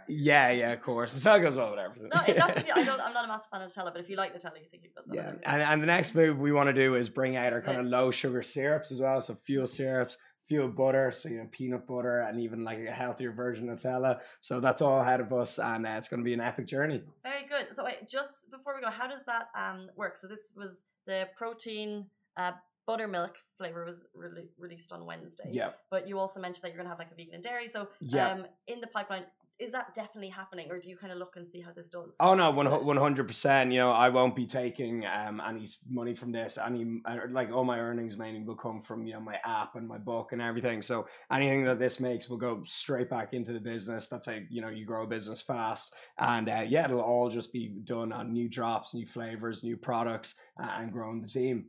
Yeah, 0.09 0.51
yeah, 0.51 0.73
of 0.73 0.81
course. 0.81 1.17
Nutella 1.17 1.41
goes 1.41 1.55
well 1.55 1.71
with 1.71 1.79
everything. 1.79 2.09
No, 2.13 2.21
that's 2.21 2.61
the. 2.61 2.77
I 2.77 2.83
don't. 2.83 3.01
I'm 3.07 3.13
not 3.13 3.23
a 3.23 3.27
massive 3.29 3.49
fan 3.51 3.61
of 3.61 3.71
Nutella, 3.71 3.93
but 3.93 4.01
if 4.01 4.09
you 4.09 4.17
like 4.17 4.33
Nutella, 4.33 4.59
you 4.59 4.67
think 4.69 4.83
it 4.83 4.93
goes 4.93 5.05
well. 5.07 5.15
yeah, 5.15 5.31
and 5.45 5.61
and 5.61 5.81
the 5.81 5.87
next 5.87 6.13
move 6.13 6.39
we 6.39 6.51
want 6.51 6.67
to 6.67 6.73
do 6.73 6.95
is 6.95 7.07
bring 7.07 7.37
out 7.37 7.53
our 7.53 7.61
kind 7.61 7.79
of 7.79 7.85
low 7.85 8.11
sugar 8.11 8.41
syrups 8.41 8.91
as 8.91 8.99
well. 8.99 9.21
So 9.21 9.37
fuel 9.45 9.65
syrups, 9.65 10.17
fuel 10.47 10.69
butter, 10.69 11.11
so 11.11 11.29
you 11.29 11.37
know 11.39 11.47
peanut 11.51 11.85
butter, 11.87 12.19
and 12.19 12.39
even 12.39 12.63
like 12.63 12.79
a 12.79 12.91
healthier 12.91 13.31
version 13.31 13.69
of 13.69 13.79
Nutella. 13.79 14.19
So 14.41 14.59
that's 14.59 14.81
all 14.81 15.01
ahead 15.01 15.19
of 15.19 15.31
us, 15.33 15.59
and 15.59 15.85
uh, 15.85 15.91
it's 15.91 16.07
going 16.07 16.19
to 16.21 16.25
be 16.25 16.33
an 16.33 16.41
epic 16.41 16.67
journey. 16.67 17.03
Very 17.23 17.45
good. 17.47 17.73
So 17.73 17.83
wait, 17.83 18.07
just 18.07 18.49
before 18.51 18.75
we 18.75 18.81
go, 18.81 18.89
how 18.89 19.07
does 19.07 19.25
that 19.25 19.49
um 19.57 19.89
work? 19.95 20.17
So 20.17 20.27
this 20.27 20.51
was 20.55 20.83
the 21.05 21.29
protein 21.35 22.05
uh, 22.37 22.51
buttermilk 22.85 23.35
flavor 23.57 23.85
was 23.85 24.05
rele- 24.15 24.47
released 24.57 24.93
on 24.93 25.05
Wednesday. 25.05 25.49
Yeah, 25.51 25.71
But 25.89 26.07
you 26.07 26.19
also 26.19 26.39
mentioned 26.39 26.63
that 26.63 26.69
you're 26.69 26.77
gonna 26.77 26.89
have 26.89 26.99
like 26.99 27.11
a 27.11 27.15
vegan 27.15 27.35
and 27.35 27.43
dairy. 27.43 27.67
So 27.67 27.87
yeah. 27.99 28.29
um 28.29 28.45
in 28.67 28.79
the 28.81 28.87
pipeline, 28.87 29.23
is 29.59 29.71
that 29.71 29.93
definitely 29.93 30.29
happening, 30.29 30.67
or 30.69 30.79
do 30.79 30.89
you 30.89 30.97
kind 30.97 31.11
of 31.11 31.17
look 31.17 31.35
and 31.35 31.47
see 31.47 31.61
how 31.61 31.71
this 31.71 31.89
does? 31.89 32.15
Oh 32.19 32.35
no, 32.35 32.51
one 32.51 32.97
hundred 32.97 33.27
percent. 33.27 33.71
You 33.71 33.79
know, 33.79 33.91
I 33.91 34.09
won't 34.09 34.35
be 34.35 34.45
taking 34.45 35.05
um 35.05 35.41
any 35.45 35.67
money 35.89 36.13
from 36.13 36.31
this. 36.31 36.57
Any 36.57 37.01
uh, 37.05 37.17
like 37.29 37.51
all 37.51 37.63
my 37.63 37.79
earnings 37.79 38.17
mainly 38.17 38.43
will 38.43 38.55
come 38.55 38.81
from 38.81 39.05
you 39.07 39.13
know 39.13 39.19
my 39.19 39.37
app 39.45 39.75
and 39.75 39.87
my 39.87 39.97
book 39.97 40.31
and 40.31 40.41
everything. 40.41 40.81
So 40.81 41.07
anything 41.31 41.65
that 41.65 41.79
this 41.79 41.99
makes 41.99 42.29
will 42.29 42.37
go 42.37 42.61
straight 42.65 43.09
back 43.09 43.33
into 43.33 43.53
the 43.53 43.59
business. 43.59 44.07
That's 44.07 44.27
how 44.27 44.37
you 44.49 44.61
know 44.61 44.69
you 44.69 44.85
grow 44.85 45.03
a 45.03 45.07
business 45.07 45.41
fast. 45.41 45.93
And 46.19 46.49
uh, 46.49 46.63
yeah, 46.67 46.85
it'll 46.85 47.01
all 47.01 47.29
just 47.29 47.51
be 47.51 47.67
done 47.83 48.11
on 48.11 48.31
new 48.31 48.49
drops, 48.49 48.93
new 48.93 49.05
flavors, 49.07 49.63
new 49.63 49.77
products, 49.77 50.35
uh, 50.61 50.69
and 50.79 50.91
growing 50.91 51.21
the 51.21 51.27
team. 51.27 51.65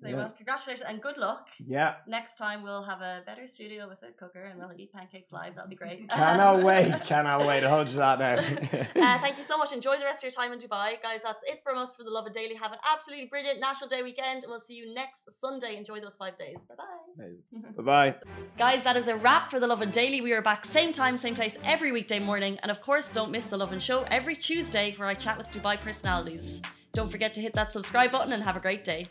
Amazing. 0.00 0.18
Yeah. 0.18 0.24
Well, 0.24 0.34
congratulations 0.36 0.88
and 0.88 1.02
good 1.02 1.18
luck. 1.18 1.48
Yeah, 1.58 1.96
Next 2.06 2.36
time 2.36 2.62
we'll 2.62 2.82
have 2.82 3.02
a 3.02 3.22
better 3.26 3.46
studio 3.46 3.86
with 3.88 4.02
a 4.02 4.12
cooker 4.12 4.44
and 4.44 4.58
we'll 4.58 4.72
eat 4.76 4.92
pancakes 4.92 5.32
live. 5.32 5.54
That'll 5.54 5.68
be 5.68 5.76
great. 5.76 6.08
cannot 6.08 6.62
wait, 6.70 6.92
cannot 7.04 7.46
wait. 7.46 7.64
I'll 7.64 7.70
hold 7.70 7.88
you 7.88 7.94
to 7.94 7.98
that 7.98 8.18
now. 8.18 8.34
Uh, 8.34 9.18
thank 9.24 9.36
you 9.36 9.44
so 9.44 9.58
much. 9.58 9.72
Enjoy 9.72 9.96
the 9.98 10.04
rest 10.04 10.20
of 10.20 10.22
your 10.24 10.32
time 10.32 10.52
in 10.52 10.58
Dubai. 10.58 11.00
Guys, 11.02 11.20
that's 11.22 11.48
it 11.50 11.60
from 11.62 11.76
us 11.76 11.94
for 11.94 12.02
the 12.02 12.10
Lovin 12.10 12.32
Daily. 12.32 12.54
Have 12.54 12.72
an 12.72 12.78
absolutely 12.90 13.26
brilliant 13.26 13.60
National 13.60 13.88
Day 13.88 14.02
weekend. 14.02 14.44
We'll 14.48 14.60
see 14.60 14.74
you 14.74 14.94
next 14.94 15.30
Sunday. 15.38 15.76
Enjoy 15.76 16.00
those 16.00 16.16
five 16.16 16.36
days. 16.36 16.64
Bye 16.68 16.74
bye. 16.76 17.72
bye 17.76 17.82
bye. 17.82 18.14
Guys, 18.56 18.84
that 18.84 18.96
is 18.96 19.08
a 19.08 19.16
wrap 19.16 19.50
for 19.50 19.60
the 19.60 19.66
Lovin 19.66 19.90
Daily. 19.90 20.20
We 20.20 20.32
are 20.32 20.42
back 20.42 20.64
same 20.64 20.92
time, 20.92 21.16
same 21.16 21.34
place 21.34 21.58
every 21.64 21.92
weekday 21.92 22.20
morning. 22.20 22.58
And 22.62 22.70
of 22.70 22.80
course, 22.80 23.10
don't 23.10 23.30
miss 23.30 23.44
the 23.44 23.58
Lovin 23.58 23.80
Show 23.80 24.04
every 24.10 24.36
Tuesday 24.36 24.94
where 24.96 25.08
I 25.08 25.14
chat 25.14 25.36
with 25.36 25.50
Dubai 25.50 25.78
personalities. 25.80 26.62
Don't 26.92 27.10
forget 27.10 27.34
to 27.34 27.40
hit 27.40 27.52
that 27.52 27.70
subscribe 27.72 28.10
button 28.10 28.32
and 28.32 28.42
have 28.42 28.56
a 28.56 28.60
great 28.60 28.82
day. 28.82 29.06